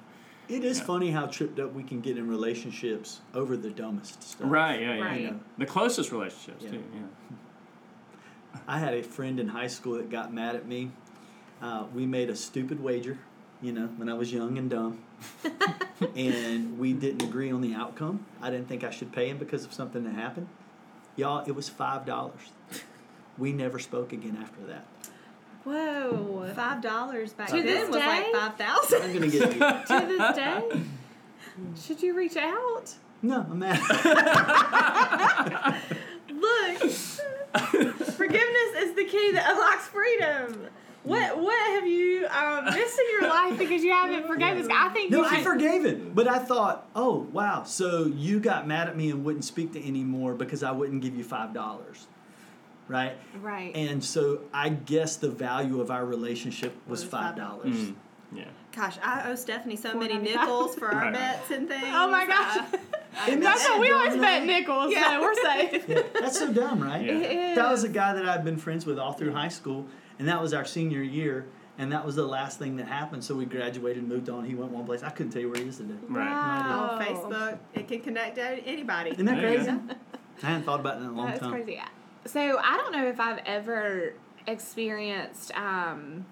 It 0.48 0.62
is 0.64 0.78
Yeah. 0.78 0.84
funny 0.84 1.10
how 1.10 1.26
tripped 1.26 1.58
up 1.58 1.72
we 1.72 1.82
can 1.82 2.00
get 2.00 2.18
in 2.18 2.28
relationships 2.28 3.20
over 3.34 3.56
the 3.56 3.70
dumbest 3.70 4.22
stuff. 4.22 4.50
right, 4.50 4.80
yeah, 4.80 4.94
yeah, 4.96 5.02
Right. 5.04 5.20
yeah. 5.22 5.32
The 5.58 5.66
closest 5.66 6.12
relationships 6.12 6.64
Yeah. 6.64 6.70
too. 6.72 6.82
Yeah. 6.94 7.36
I 8.68 8.78
had 8.78 8.94
a 8.94 9.02
friend 9.02 9.40
in 9.40 9.48
high 9.48 9.66
school 9.66 9.94
that 9.94 10.10
got 10.10 10.32
mad 10.32 10.54
at 10.54 10.66
me. 10.66 10.90
Uh, 11.62 11.84
we 11.94 12.06
made 12.06 12.28
a 12.30 12.36
stupid 12.36 12.82
wager, 12.82 13.18
you 13.62 13.72
know, 13.72 13.86
when 13.96 14.08
I 14.08 14.14
was 14.14 14.32
young 14.32 14.58
and 14.58 14.68
dumb. 14.70 14.98
and 16.16 16.78
we 16.78 16.92
didn't 16.92 17.22
agree 17.22 17.50
on 17.50 17.60
the 17.62 17.74
outcome. 17.74 18.26
I 18.42 18.50
didn't 18.50 18.68
think 18.68 18.84
I 18.84 18.90
should 18.90 19.12
pay 19.12 19.28
him 19.28 19.38
because 19.38 19.64
of 19.64 19.72
something 19.72 20.04
that 20.04 20.14
happened. 20.14 20.48
Y'all, 21.16 21.44
it 21.46 21.52
was 21.52 21.70
$5. 21.70 22.32
We 23.38 23.52
never 23.52 23.78
spoke 23.78 24.12
again 24.12 24.36
after 24.40 24.60
that. 24.66 24.84
Whoa. 25.64 26.52
Five 26.54 26.80
dollars 26.82 27.32
back 27.32 27.48
To 27.48 27.56
then 27.56 27.66
this 27.66 27.88
was 27.88 27.96
like 27.96 28.26
day? 28.26 28.32
five 28.32 28.58
I'm 29.02 29.12
going 29.12 29.30
to 29.30 29.38
get 29.38 29.54
you. 29.54 29.58
to 29.58 30.06
this 30.06 30.36
day? 30.36 30.62
Should 31.86 32.02
you 32.02 32.14
reach 32.14 32.36
out? 32.36 32.94
No, 33.22 33.40
I'm 33.40 33.58
mad. 33.58 33.80
Look, 36.28 36.90
forgiveness 38.12 38.70
is 38.78 38.94
the 38.94 39.04
key 39.04 39.32
that 39.32 39.50
unlocks 39.50 39.86
freedom. 39.86 40.66
What 41.04 41.38
what 41.38 41.70
have 41.72 41.86
you 41.86 42.26
um, 42.28 42.64
missed 42.66 42.98
in 42.98 43.06
your 43.12 43.28
life 43.28 43.58
because 43.58 43.84
you 43.84 43.92
haven't 43.92 44.26
forgiven? 44.26 44.58
this 44.58 44.68
guy? 44.68 44.86
I 44.86 44.88
think 44.88 45.10
No, 45.10 45.18
you 45.20 45.26
I 45.26 45.42
forgave 45.42 45.84
it. 45.84 46.14
But 46.14 46.28
I 46.28 46.38
thought, 46.38 46.88
oh, 46.96 47.26
wow, 47.32 47.64
so 47.64 48.06
you 48.06 48.40
got 48.40 48.66
mad 48.66 48.88
at 48.88 48.96
me 48.96 49.10
and 49.10 49.22
wouldn't 49.24 49.44
speak 49.44 49.72
to 49.74 49.86
anymore 49.86 50.34
because 50.34 50.62
I 50.62 50.72
wouldn't 50.72 51.02
give 51.02 51.14
you 51.14 51.24
$5. 51.24 52.06
Right? 52.88 53.12
right. 53.40 53.74
And 53.74 54.02
so 54.04 54.40
I 54.52 54.68
guess 54.68 55.16
the 55.16 55.30
value 55.30 55.80
of 55.80 55.90
our 55.90 56.04
relationship 56.04 56.74
was 56.86 57.02
Was 57.04 57.12
$5. 57.12 57.36
$5. 57.36 57.62
Mm, 57.64 57.94
yeah. 58.34 58.44
Gosh, 58.76 58.98
I 59.02 59.30
owe 59.30 59.34
Stephanie 59.36 59.76
so 59.76 59.94
many 59.94 60.18
nickels 60.18 60.74
for 60.74 60.88
our 60.92 61.02
Right. 61.04 61.12
bets 61.14 61.50
and 61.50 61.68
things. 61.68 61.84
oh 61.86 62.08
my 62.10 62.26
gosh. 62.26 62.64
Uh, 63.16 63.26
Isn't 63.28 63.40
That's 63.42 63.62
what 63.68 63.78
we 63.80 63.88
so 63.90 63.94
always 63.94 64.10
dumb, 64.14 64.22
bet 64.22 64.44
nickels, 64.44 64.92
Yeah. 64.92 65.10
so 65.10 65.20
we're 65.22 65.34
safe. 65.36 65.84
Yeah, 65.88 66.02
that's 66.20 66.36
so 66.36 66.52
dumb, 66.52 66.82
right? 66.82 67.04
Yeah. 67.06 67.12
It 67.12 67.54
That 67.54 67.70
was 67.70 67.84
a 67.84 67.88
guy 67.88 68.12
that 68.12 68.26
I'd 68.28 68.44
been 68.44 68.56
friends 68.56 68.86
with 68.86 68.98
all 68.98 69.12
through 69.12 69.30
high 69.32 69.46
school, 69.50 69.86
and 70.18 70.26
that 70.26 70.42
was 70.42 70.52
our 70.52 70.64
senior 70.64 71.00
year, 71.00 71.46
and 71.78 71.92
that 71.92 72.04
was 72.04 72.16
the 72.16 72.26
last 72.26 72.58
thing 72.58 72.74
that 72.78 72.88
happened. 72.88 73.22
So 73.22 73.36
we 73.36 73.44
graduated, 73.44 73.98
and 73.98 74.08
moved 74.08 74.28
on. 74.30 74.44
He 74.44 74.56
went 74.56 74.72
one 74.72 74.84
place. 74.84 75.04
I 75.04 75.10
couldn't 75.10 75.30
tell 75.30 75.42
you 75.42 75.48
where 75.48 75.62
he 75.62 75.68
is 75.68 75.76
today. 75.76 75.94
Right. 76.08 76.28
Wow. 76.28 76.98
Oh, 77.00 77.04
Facebook, 77.04 77.58
it 77.74 77.86
can 77.86 78.00
connect 78.00 78.34
to 78.34 78.42
anybody. 78.66 79.10
Isn't 79.12 79.26
that 79.26 79.38
crazy? 79.38 79.66
go. 79.70 79.80
I 80.42 80.46
hadn't 80.46 80.64
thought 80.64 80.80
about 80.80 80.96
it 80.96 81.04
in 81.04 81.10
a 81.10 81.12
long 81.12 81.26
That's 81.28 81.38
time. 81.38 81.52
crazy. 81.52 81.80
So 82.26 82.58
I 82.58 82.76
don't 82.76 82.92
know 82.92 83.06
if 83.06 83.20
I've 83.20 83.40
ever 83.44 84.14
experienced 84.46 85.52
um, 85.56 86.24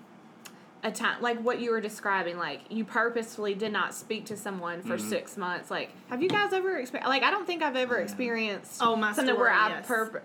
a 0.83 0.91
time 0.91 1.21
like 1.23 1.39
what 1.41 1.61
you 1.61 1.71
were 1.71 1.81
describing. 1.81 2.39
Like 2.39 2.61
you 2.71 2.85
purposefully 2.85 3.55
did 3.55 3.73
not 3.73 3.95
speak 3.95 4.27
to 4.27 4.37
someone 4.37 4.83
for 4.83 4.97
Mhm. 4.97 5.09
six 5.09 5.37
months. 5.37 5.71
Like, 5.71 5.91
have 6.09 6.23
you 6.23 6.29
guys 6.29 6.53
ever 6.53 6.79
experienced? 6.79 7.09
Like, 7.09 7.23
I 7.23 7.31
don't 7.31 7.47
think 7.47 7.63
I've 7.63 7.77
ever 7.77 7.97
experienced. 7.99 8.81
Oh, 8.83 8.97
my 8.97 9.13
something 9.13 9.37
where 9.37 9.53
story, 9.55 9.59
I 9.61 9.69
yes. 9.79 9.87
purp. 9.87 10.23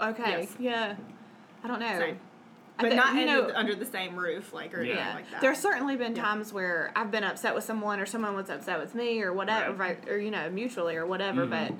Okay. 0.00 0.30
Yes. 0.40 0.54
Yeah. 0.58 0.96
I 1.62 1.68
don't 1.68 1.80
know. 1.80 1.98
Same. 1.98 2.18
I 2.76 2.82
But 2.82 2.90
thi- 2.90 2.96
not 2.96 3.14
you 3.14 3.26
know, 3.26 3.46
the, 3.46 3.56
under 3.58 3.74
the 3.76 3.84
same 3.86 4.16
roof, 4.16 4.52
like 4.52 4.76
or 4.76 4.82
Yeah. 4.82 4.94
anything 4.94 5.14
like 5.14 5.30
that. 5.30 5.40
There's 5.40 5.58
certainly 5.58 5.94
been 5.96 6.16
Yeah. 6.16 6.24
times 6.24 6.52
where 6.52 6.90
I've 6.96 7.10
been 7.12 7.22
upset 7.22 7.54
with 7.54 7.62
someone 7.62 8.00
or 8.00 8.06
someone 8.06 8.34
was 8.34 8.50
upset 8.50 8.80
with 8.80 8.94
me 8.96 9.22
or 9.22 9.32
whatever, 9.32 9.72
Right. 9.74 9.98
or, 10.08 10.18
you 10.18 10.32
know, 10.32 10.50
mutually 10.50 10.96
or 10.96 11.06
whatever. 11.06 11.46
Mhm. 11.46 11.50
But 11.50 11.72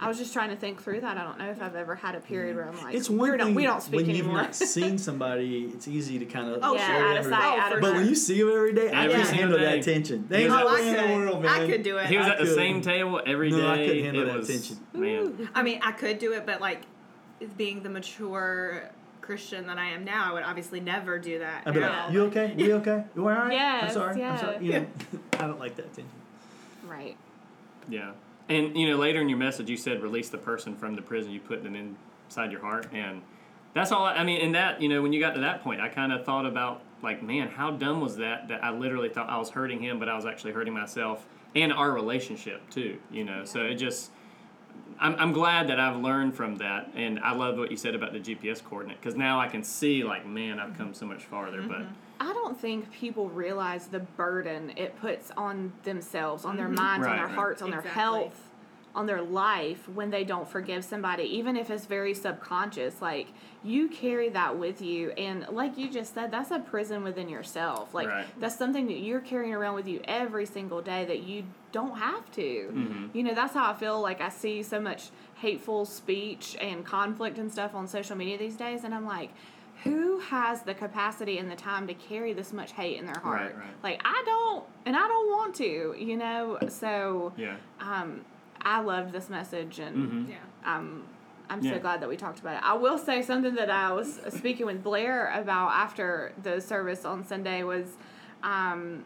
I 0.00 0.06
was 0.08 0.16
just 0.18 0.32
trying 0.32 0.50
to 0.50 0.56
think 0.56 0.82
through 0.82 1.00
that. 1.00 1.16
I 1.18 1.24
don't 1.24 1.38
know 1.38 1.50
if 1.50 1.60
I've 1.60 1.74
ever 1.74 1.96
had 1.96 2.14
a 2.14 2.20
period 2.20 2.54
where 2.56 2.68
I'm 2.68 2.80
like, 2.82 2.94
It's 2.94 3.10
we 3.10 3.18
one 3.18 3.36
don't, 3.38 3.46
thing 3.48 3.54
we 3.56 3.64
don't 3.64 3.82
speak 3.82 3.96
when 4.02 4.10
anymore. 4.10 4.34
you've 4.36 4.42
not 4.42 4.54
seen 4.54 4.96
somebody. 5.08 5.64
It's 5.74 5.88
easy 5.88 6.18
to 6.20 6.24
kind 6.24 6.48
of 6.50 6.60
Oh, 6.62 6.74
yeah, 6.74 7.08
out 7.10 7.16
of 7.16 7.24
sight, 7.24 7.32
Oh, 7.56 7.60
out 7.60 7.70
for 7.70 7.76
of 7.78 7.80
But 7.82 7.94
when 7.94 8.06
you 8.06 8.14
see 8.14 8.38
them 8.40 8.50
every 8.52 8.74
day, 8.74 8.90
I 8.92 9.04
Every 9.06 9.16
can't 9.16 9.28
handle 9.30 9.58
day. 9.58 9.76
that 9.76 9.84
tension. 9.84 10.22
He 10.22 10.28
There's 10.28 10.52
was 10.52 10.60
no 10.60 10.68
at- 10.68 10.74
way 10.80 10.88
in 10.88 10.96
the 11.10 11.16
world, 11.26 11.42
man. 11.42 11.60
I 11.62 11.66
could 11.66 11.82
do 11.82 11.98
it. 11.98 12.06
He 12.06 12.16
was 12.16 12.26
I 12.26 12.30
at 12.30 12.38
the 12.38 12.46
same 12.46 12.80
table 12.80 13.20
every 13.26 13.50
day. 13.50 13.56
No, 13.56 13.68
I 13.70 13.76
couldn't 13.78 14.04
handle 14.04 14.22
it 14.22 14.26
that 14.26 14.36
was, 14.36 14.48
tension. 14.48 14.76
Man. 14.92 15.48
I 15.54 15.62
mean, 15.62 15.80
I 15.82 15.92
could 15.92 16.18
do 16.20 16.32
it, 16.32 16.46
but 16.46 16.60
like 16.60 16.82
being 17.56 17.82
the 17.82 17.88
mature 17.90 18.90
Christian 19.20 19.66
that 19.66 19.78
I 19.78 19.86
am 19.90 20.04
now, 20.04 20.30
I 20.30 20.32
would 20.32 20.44
obviously 20.44 20.80
never 20.80 21.18
do 21.18 21.40
that. 21.40 21.64
I'd 21.66 21.74
be 21.74 21.80
like, 21.80 22.12
"You 22.12 22.22
okay? 22.26 22.54
We 22.56 22.72
okay? 22.80 23.04
You 23.14 23.22
all 23.22 23.28
right? 23.34 23.52
Yeah. 23.52 23.78
I'm 23.80 23.84
Yes, 23.86 23.94
sorry. 23.94 24.22
I'm 24.24 24.38
sorry." 24.38 24.64
You 24.64 24.72
know, 24.72 24.86
I 25.34 25.46
don't 25.46 25.58
like 25.58 25.74
that 25.76 25.92
tension. 25.92 26.06
right. 26.86 27.16
Yeah. 27.88 28.12
And 28.48 28.76
you 28.76 28.88
know, 28.88 28.96
later 28.96 29.20
in 29.20 29.28
your 29.28 29.38
message, 29.38 29.68
you 29.68 29.76
said 29.76 30.02
release 30.02 30.28
the 30.28 30.38
person 30.38 30.74
from 30.74 30.94
the 30.94 31.02
prison. 31.02 31.32
You 31.32 31.40
put 31.40 31.62
them 31.62 31.74
inside 31.74 32.50
your 32.50 32.60
heart, 32.60 32.88
and 32.92 33.22
that's 33.74 33.92
all. 33.92 34.04
I, 34.04 34.14
I 34.14 34.24
mean, 34.24 34.40
in 34.40 34.52
that, 34.52 34.80
you 34.80 34.88
know, 34.88 35.02
when 35.02 35.12
you 35.12 35.20
got 35.20 35.34
to 35.34 35.40
that 35.40 35.62
point, 35.62 35.80
I 35.80 35.88
kind 35.88 36.12
of 36.12 36.24
thought 36.24 36.46
about 36.46 36.82
like, 37.02 37.22
man, 37.22 37.48
how 37.48 37.70
dumb 37.70 38.00
was 38.00 38.16
that? 38.16 38.48
That 38.48 38.64
I 38.64 38.70
literally 38.70 39.08
thought 39.08 39.28
I 39.28 39.36
was 39.38 39.50
hurting 39.50 39.82
him, 39.82 39.98
but 39.98 40.08
I 40.08 40.16
was 40.16 40.24
actually 40.24 40.52
hurting 40.52 40.72
myself 40.72 41.26
and 41.54 41.72
our 41.72 41.92
relationship 41.92 42.68
too. 42.70 42.98
You 43.10 43.24
know, 43.24 43.44
so 43.44 43.60
it 43.60 43.74
just. 43.74 44.10
I'm, 45.00 45.14
I'm 45.16 45.32
glad 45.32 45.68
that 45.68 45.78
I've 45.78 45.96
learned 45.96 46.34
from 46.34 46.56
that, 46.56 46.90
and 46.96 47.20
I 47.20 47.32
love 47.32 47.56
what 47.56 47.70
you 47.70 47.76
said 47.76 47.94
about 47.94 48.12
the 48.12 48.18
GPS 48.18 48.64
coordinate 48.64 49.00
because 49.00 49.14
now 49.14 49.38
I 49.38 49.46
can 49.46 49.62
see, 49.62 50.02
like, 50.02 50.26
man, 50.26 50.58
I've 50.58 50.76
come 50.76 50.92
so 50.92 51.06
much 51.06 51.24
farther. 51.24 51.62
But 51.62 51.82
mm-hmm. 51.82 51.92
I 52.20 52.32
don't 52.32 52.58
think 52.60 52.90
people 52.92 53.28
realize 53.28 53.86
the 53.86 54.00
burden 54.00 54.72
it 54.76 54.98
puts 55.00 55.30
on 55.36 55.72
themselves, 55.84 56.44
on 56.44 56.56
their 56.56 56.68
minds, 56.68 57.06
on 57.06 57.16
their 57.16 57.28
hearts, 57.28 57.62
on 57.62 57.70
their 57.70 57.80
health, 57.82 58.44
on 58.94 59.06
their 59.06 59.22
life 59.22 59.88
when 59.88 60.10
they 60.10 60.24
don't 60.24 60.48
forgive 60.48 60.84
somebody, 60.84 61.22
even 61.24 61.56
if 61.56 61.70
it's 61.70 61.86
very 61.86 62.14
subconscious. 62.14 63.00
Like, 63.00 63.28
you 63.62 63.88
carry 63.88 64.28
that 64.30 64.58
with 64.58 64.80
you. 64.82 65.10
And, 65.12 65.46
like 65.50 65.78
you 65.78 65.88
just 65.90 66.14
said, 66.14 66.30
that's 66.32 66.50
a 66.50 66.58
prison 66.58 67.04
within 67.04 67.28
yourself. 67.28 67.94
Like, 67.94 68.08
Right. 68.08 68.26
that's 68.40 68.56
something 68.56 68.86
that 68.88 68.98
you're 68.98 69.20
carrying 69.20 69.54
around 69.54 69.74
with 69.76 69.86
you 69.86 70.00
every 70.04 70.46
single 70.46 70.80
day 70.82 71.04
that 71.04 71.20
you 71.20 71.44
don't 71.70 71.98
have 71.98 72.28
to. 72.32 72.70
Mhm. 72.72 73.14
You 73.14 73.22
know, 73.22 73.34
that's 73.34 73.54
how 73.54 73.70
I 73.70 73.74
feel 73.74 74.00
like 74.00 74.20
I 74.20 74.30
see 74.30 74.62
so 74.64 74.80
much 74.80 75.10
hateful 75.36 75.84
speech 75.84 76.56
and 76.60 76.84
conflict 76.84 77.38
and 77.38 77.52
stuff 77.52 77.74
on 77.76 77.86
social 77.86 78.16
media 78.16 78.38
these 78.38 78.56
days. 78.56 78.82
And 78.82 78.92
I'm 78.92 79.06
like, 79.06 79.30
who 79.84 80.18
has 80.20 80.62
the 80.62 80.74
capacity 80.74 81.38
and 81.38 81.50
the 81.50 81.56
time 81.56 81.86
to 81.86 81.94
carry 81.94 82.32
this 82.32 82.52
much 82.52 82.72
hate 82.72 82.98
in 82.98 83.06
their 83.06 83.18
heart? 83.20 83.54
Right, 83.54 83.56
right. 83.56 83.74
Like, 83.82 84.02
I 84.04 84.22
don't, 84.26 84.64
and 84.86 84.96
I 84.96 85.06
don't 85.06 85.28
want 85.28 85.54
to, 85.56 85.94
you 85.98 86.16
know? 86.16 86.58
So, 86.68 87.32
yeah, 87.36 87.56
um, 87.80 88.24
I 88.60 88.80
loved 88.80 89.12
this 89.12 89.30
message 89.30 89.78
and 89.78 90.24
hmm 90.24 90.30
Yeah. 90.30 90.36
um, 90.64 91.04
I'm 91.50 91.62
Yeah. 91.62 91.74
so 91.74 91.78
glad 91.78 92.02
that 92.02 92.08
we 92.08 92.16
talked 92.16 92.40
about 92.40 92.56
it. 92.56 92.62
I 92.62 92.74
will 92.74 92.98
say 92.98 93.22
something 93.22 93.54
that 93.54 93.70
I 93.70 93.92
was 93.92 94.20
speaking 94.30 94.66
with 94.66 94.82
Blair 94.82 95.32
about 95.32 95.70
after 95.70 96.32
the 96.42 96.60
service 96.60 97.04
on 97.06 97.24
Sunday 97.24 97.62
was 97.62 97.96
um, 98.42 99.04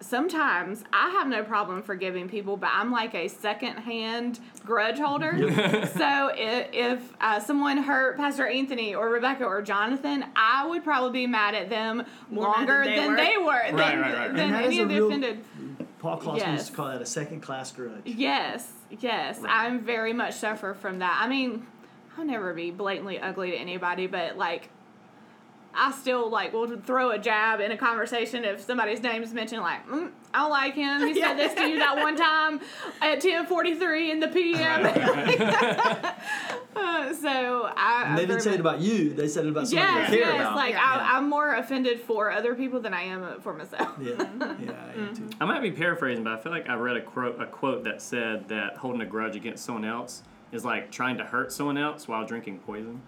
sometimes 0.00 0.84
I 0.92 1.10
have 1.10 1.26
no 1.28 1.42
problem 1.42 1.82
forgiving 1.82 2.28
people, 2.28 2.56
but 2.56 2.70
I'm 2.72 2.90
like 2.92 3.14
a 3.14 3.28
second-hand 3.28 4.40
grudge 4.64 4.98
holder. 4.98 5.32
so 5.96 6.30
if, 6.34 6.68
if 6.72 7.12
uh, 7.20 7.40
someone 7.40 7.78
hurt 7.78 8.16
Pastor 8.16 8.46
Anthony 8.46 8.94
or 8.94 9.08
Rebecca 9.08 9.44
or 9.44 9.62
Jonathan, 9.62 10.24
I 10.36 10.66
would 10.66 10.84
probably 10.84 11.12
be 11.22 11.26
mad 11.26 11.54
at 11.54 11.70
them 11.70 12.04
More 12.30 12.44
longer 12.44 12.84
than 12.84 12.94
they 12.94 12.96
than 12.96 13.10
were. 13.10 13.16
they 13.16 13.36
were, 13.38 13.46
Right, 13.46 13.76
than, 13.76 14.00
right, 14.00 14.14
right. 14.14 14.28
than 14.34 14.38
And 14.40 14.54
that 14.54 14.64
is 14.64 14.66
any 14.68 14.80
of 14.80 14.88
the 14.88 14.94
real- 14.94 15.06
offended. 15.08 15.44
Paul 15.98 16.18
Clausen 16.18 16.52
used 16.52 16.66
to 16.68 16.72
call 16.72 16.86
that 16.88 17.00
a 17.02 17.06
second 17.06 17.40
class 17.40 17.72
grudge. 17.72 18.02
Yes, 18.04 18.70
yes. 19.00 19.38
Right. 19.40 19.50
I'm 19.66 19.80
very 19.80 20.12
much 20.12 20.34
suffer 20.34 20.74
from 20.74 20.98
that. 21.00 21.18
I 21.20 21.26
mean, 21.26 21.66
I'll 22.16 22.24
never 22.24 22.52
be 22.54 22.70
blatantly 22.70 23.18
ugly 23.18 23.50
to 23.52 23.56
anybody, 23.56 24.06
but 24.06 24.36
like 24.36 24.68
I 25.76 25.92
still 25.92 26.30
like 26.30 26.52
will 26.52 26.78
throw 26.80 27.10
a 27.10 27.18
jab 27.18 27.60
in 27.60 27.70
a 27.72 27.76
conversation 27.76 28.44
if 28.44 28.60
somebody's 28.62 29.02
name 29.02 29.22
is 29.22 29.32
mentioned. 29.32 29.62
Like, 29.62 29.86
mm, 29.86 30.10
I 30.32 30.38
don't 30.40 30.50
like 30.50 30.74
him. 30.74 31.06
He 31.06 31.20
said 31.20 31.34
this 31.34 31.54
to 31.54 31.66
you 31.68 31.78
that 31.78 31.96
one 31.96 32.16
time 32.16 32.60
at 33.02 33.20
ten 33.20 33.46
forty 33.46 33.74
three 33.74 34.10
in 34.10 34.20
the 34.20 34.28
PM. 34.28 34.86
Uh, 36.74 37.12
so 37.20 37.70
I. 37.76 38.04
And 38.08 38.18
they 38.18 38.26
didn't 38.26 38.42
say 38.42 38.54
it 38.54 38.60
about 38.60 38.80
you. 38.80 39.12
They 39.14 39.28
said 39.28 39.46
it 39.46 39.50
about 39.50 39.68
somebody 39.68 39.90
Yes, 39.90 40.10
they 40.10 40.18
care 40.18 40.32
yes. 40.32 40.40
about. 40.40 40.56
Like 40.56 40.72
Yeah. 40.74 40.82
I, 40.84 41.16
I'm 41.16 41.28
more 41.28 41.54
offended 41.54 42.00
for 42.00 42.30
other 42.30 42.54
people 42.54 42.80
than 42.80 42.94
I 42.94 43.02
am 43.02 43.40
for 43.40 43.52
myself. 43.52 43.94
yeah, 44.00 44.12
yeah, 44.40 44.72
I 44.94 44.98
am 44.98 45.14
too. 45.16 45.28
I 45.40 45.44
might 45.44 45.60
be 45.62 45.70
paraphrasing, 45.72 46.24
but 46.24 46.32
I 46.32 46.38
feel 46.38 46.52
like 46.52 46.68
I 46.68 46.74
read 46.74 46.96
a 46.96 47.02
quote, 47.02 47.40
a 47.40 47.46
quote 47.46 47.84
that 47.84 48.00
said 48.02 48.48
that 48.48 48.76
holding 48.78 49.00
a 49.00 49.06
grudge 49.06 49.36
against 49.36 49.64
someone 49.64 49.84
else 49.84 50.22
is 50.52 50.64
like 50.64 50.90
trying 50.90 51.18
to 51.18 51.24
hurt 51.24 51.52
someone 51.52 51.76
else 51.78 52.06
while 52.08 52.24
drinking 52.26 52.58
poison. 52.60 53.02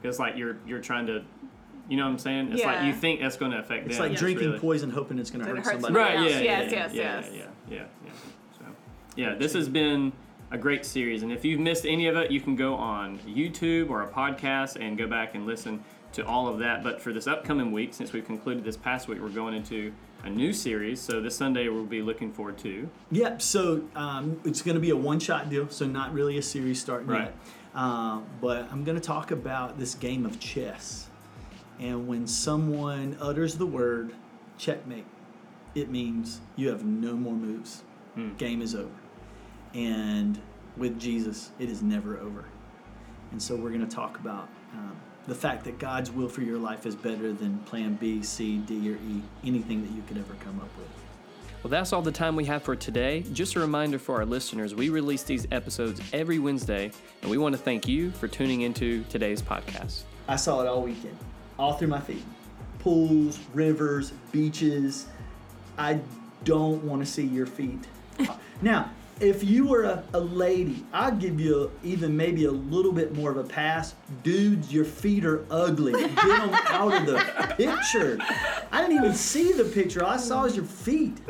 Because 0.00 0.18
like 0.18 0.36
you're 0.36 0.58
you're 0.66 0.80
trying 0.80 1.06
to, 1.06 1.24
you 1.88 1.96
know 1.96 2.04
what 2.04 2.10
I'm 2.12 2.18
saying? 2.18 2.52
It's 2.52 2.64
like 2.64 2.76
Yeah. 2.80 2.86
you 2.86 2.92
think 2.92 3.20
that's 3.20 3.36
going 3.36 3.52
to 3.52 3.58
affect 3.58 3.86
It's 3.86 3.96
them. 3.96 4.04
like 4.04 4.12
it's 4.12 4.20
drinking 4.20 4.46
really- 4.48 4.58
poison, 4.58 4.90
hoping 4.90 5.18
it's 5.18 5.30
going 5.30 5.44
to 5.44 5.50
It 5.50 5.56
hurt 5.56 5.64
hurts 5.64 5.70
somebody. 5.82 5.94
somebody 5.94 6.14
Right. 6.16 6.32
else. 6.32 6.32
Yeah. 6.32 6.40
Yes, 6.60 6.72
yeah, 6.72 6.78
yes, 6.78 6.94
yeah, 6.94 7.02
yes. 7.02 7.30
Yeah. 7.32 7.40
Yeah. 7.70 7.76
Yeah. 8.04 8.10
So, 8.58 8.64
yeah, 9.16 9.34
this 9.34 9.52
has 9.54 9.68
been 9.68 10.12
a 10.50 10.58
great 10.58 10.84
series, 10.84 11.22
and 11.22 11.30
if 11.32 11.44
you've 11.44 11.60
missed 11.60 11.84
any 11.86 12.06
of 12.06 12.16
it, 12.16 12.30
you 12.30 12.40
can 12.40 12.56
go 12.56 12.74
on 12.74 13.18
YouTube 13.20 13.90
or 13.90 14.02
a 14.02 14.06
podcast 14.08 14.76
and 14.80 14.96
go 14.96 15.06
back 15.06 15.34
and 15.34 15.46
listen 15.46 15.80
to 16.12 16.26
all 16.26 16.48
of 16.48 16.58
that. 16.60 16.82
But 16.82 17.00
for 17.02 17.12
this 17.12 17.26
upcoming 17.26 17.70
week, 17.70 17.92
since 17.92 18.12
we've 18.14 18.24
concluded 18.24 18.64
this 18.64 18.76
past 18.76 19.08
week, 19.08 19.20
we're 19.20 19.28
going 19.28 19.52
into 19.54 19.92
a 20.24 20.30
new 20.30 20.52
series. 20.54 21.00
So 21.00 21.20
this 21.20 21.36
Sunday 21.36 21.68
we'll 21.68 21.84
be 21.84 22.00
looking 22.00 22.32
forward 22.32 22.56
to. 22.58 22.88
Yep. 23.12 23.42
So 23.42 23.82
um, 23.94 24.40
it's 24.44 24.62
going 24.62 24.74
to 24.74 24.80
be 24.80 24.88
a 24.90 24.96
one-shot 24.96 25.50
deal. 25.50 25.68
So 25.68 25.86
not 25.86 26.14
really 26.14 26.38
a 26.38 26.42
series 26.42 26.80
starting 26.80 27.08
Right. 27.08 27.24
yet. 27.24 27.36
Uh, 27.74 28.20
but 28.40 28.68
I'm 28.72 28.84
going 28.84 28.96
to 28.98 29.02
talk 29.06 29.30
about 29.32 29.78
this 29.78 29.94
game 29.94 30.24
of 30.24 30.40
chess. 30.40 31.07
And 31.78 32.08
when 32.08 32.26
someone 32.26 33.16
utters 33.20 33.56
the 33.56 33.66
word 33.66 34.12
checkmate, 34.58 35.06
it 35.74 35.90
means 35.90 36.40
you 36.56 36.68
have 36.68 36.84
no 36.84 37.14
more 37.14 37.34
moves. 37.34 37.82
Game 38.36 38.62
is 38.62 38.74
over. 38.74 38.90
And 39.74 40.40
with 40.76 40.98
Jesus, 40.98 41.52
it 41.60 41.68
is 41.68 41.82
never 41.82 42.18
over. 42.18 42.44
And 43.30 43.40
so 43.40 43.54
we're 43.54 43.70
going 43.70 43.86
to 43.86 43.94
talk 43.94 44.18
about 44.18 44.48
um, 44.74 44.96
the 45.28 45.34
fact 45.34 45.64
that 45.64 45.78
God's 45.78 46.10
will 46.10 46.28
for 46.28 46.40
your 46.40 46.58
life 46.58 46.84
is 46.84 46.96
better 46.96 47.32
than 47.32 47.58
plan 47.60 47.94
B, 47.94 48.22
C, 48.22 48.58
D, 48.58 48.90
or 48.90 48.94
E, 48.94 49.22
anything 49.44 49.82
that 49.82 49.92
you 49.92 50.02
could 50.08 50.18
ever 50.18 50.34
come 50.40 50.58
up 50.58 50.68
with. 50.76 50.88
Well, 51.62 51.70
that's 51.70 51.92
all 51.92 52.02
the 52.02 52.12
time 52.12 52.34
we 52.34 52.44
have 52.46 52.62
for 52.62 52.74
today. 52.74 53.24
Just 53.32 53.56
a 53.56 53.60
reminder 53.60 53.98
for 53.98 54.16
our 54.16 54.24
listeners 54.24 54.74
we 54.74 54.88
release 54.90 55.24
these 55.24 55.46
episodes 55.50 56.00
every 56.12 56.38
Wednesday, 56.38 56.90
and 57.22 57.30
we 57.30 57.36
want 57.36 57.54
to 57.54 57.60
thank 57.60 57.86
you 57.86 58.10
for 58.12 58.26
tuning 58.26 58.62
into 58.62 59.04
today's 59.10 59.42
podcast. 59.42 60.02
I 60.28 60.36
saw 60.36 60.60
it 60.60 60.66
all 60.66 60.82
weekend, 60.82 61.16
all 61.58 61.74
through 61.74 61.88
my 61.88 62.00
feet. 62.00 62.24
Pools, 62.78 63.38
rivers, 63.52 64.12
beaches. 64.32 65.06
I 65.76 66.00
don't 66.44 66.82
want 66.84 67.04
to 67.04 67.10
see 67.10 67.24
your 67.24 67.46
feet. 67.46 67.86
now, 68.62 68.90
if 69.20 69.42
you 69.42 69.66
were 69.66 69.82
a, 69.84 70.04
a 70.14 70.20
lady, 70.20 70.84
I'd 70.92 71.18
give 71.18 71.40
you 71.40 71.72
even 71.82 72.16
maybe 72.16 72.44
a 72.44 72.50
little 72.50 72.92
bit 72.92 73.14
more 73.14 73.30
of 73.30 73.36
a 73.36 73.42
pass. 73.42 73.94
Dudes, 74.22 74.72
your 74.72 74.84
feet 74.84 75.24
are 75.24 75.44
ugly. 75.50 75.92
Get 75.92 76.14
them 76.14 76.54
out 76.68 76.94
of 76.94 77.06
the 77.06 77.54
picture. 77.56 78.18
I 78.70 78.80
didn't 78.80 78.96
even 78.96 79.14
see 79.14 79.52
the 79.52 79.64
picture. 79.64 80.04
All 80.04 80.12
I 80.12 80.16
saw 80.18 80.42
was 80.44 80.56
your 80.56 80.64
feet. 80.64 81.18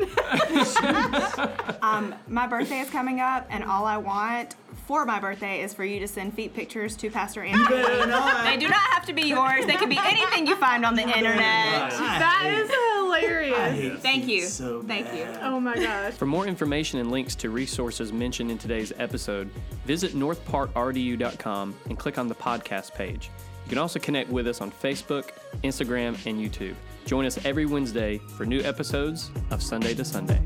Um, 1.81 2.13
my 2.27 2.45
birthday 2.45 2.79
is 2.79 2.89
coming 2.89 3.21
up, 3.21 3.47
and 3.49 3.63
all 3.63 3.85
I 3.85 3.97
want 3.97 4.55
for 4.89 5.05
my 5.05 5.19
birthday 5.19 5.61
is 5.61 5.71
for 5.71 5.85
you 5.85 5.99
to 5.99 6.07
send 6.07 6.33
feet 6.33 6.51
pictures 6.55 6.95
to 6.97 7.11
Pastor 7.11 7.43
Andrew. 7.43 7.63
Better 7.77 8.07
not. 8.07 8.43
They 8.43 8.57
do 8.57 8.67
not 8.67 8.81
have 8.93 9.05
to 9.05 9.13
be 9.13 9.21
yours. 9.21 9.63
They 9.67 9.75
can 9.75 9.87
be 9.87 9.99
anything 10.03 10.47
you 10.47 10.55
find 10.55 10.83
on 10.83 10.95
the 10.95 11.03
internet. 11.03 11.37
I 11.37 11.89
That 12.17 12.39
hate- 12.41 12.53
is 12.63 12.69
I 12.73 12.95
hilarious. 13.03 14.01
Thank 14.01 14.27
you. 14.27 14.41
So 14.47 14.81
Thank 14.81 15.13
you. 15.13 15.27
Oh 15.43 15.59
my 15.59 15.75
gosh. 15.75 16.13
For 16.15 16.25
more 16.25 16.47
information 16.47 16.97
and 16.97 17.11
links 17.11 17.35
to 17.35 17.51
resources 17.51 18.11
mentioned 18.11 18.49
in 18.49 18.57
today's 18.57 18.91
episode, 18.97 19.51
visit 19.85 20.13
northparkrdu.com 20.15 21.75
and 21.87 21.99
click 21.99 22.17
on 22.17 22.27
the 22.27 22.33
podcast 22.35 22.95
page. 22.95 23.29
You 23.65 23.69
can 23.69 23.77
also 23.77 23.99
connect 23.99 24.31
with 24.31 24.47
us 24.47 24.59
on 24.59 24.71
Facebook, 24.71 25.29
Instagram, 25.63 26.13
and 26.25 26.39
YouTube. 26.41 26.73
Join 27.05 27.27
us 27.27 27.37
every 27.45 27.67
Wednesday 27.67 28.17
for 28.35 28.43
new 28.43 28.61
episodes 28.61 29.29
of 29.51 29.61
Sunday 29.61 29.93
to 29.93 30.03
Sunday. 30.03 30.41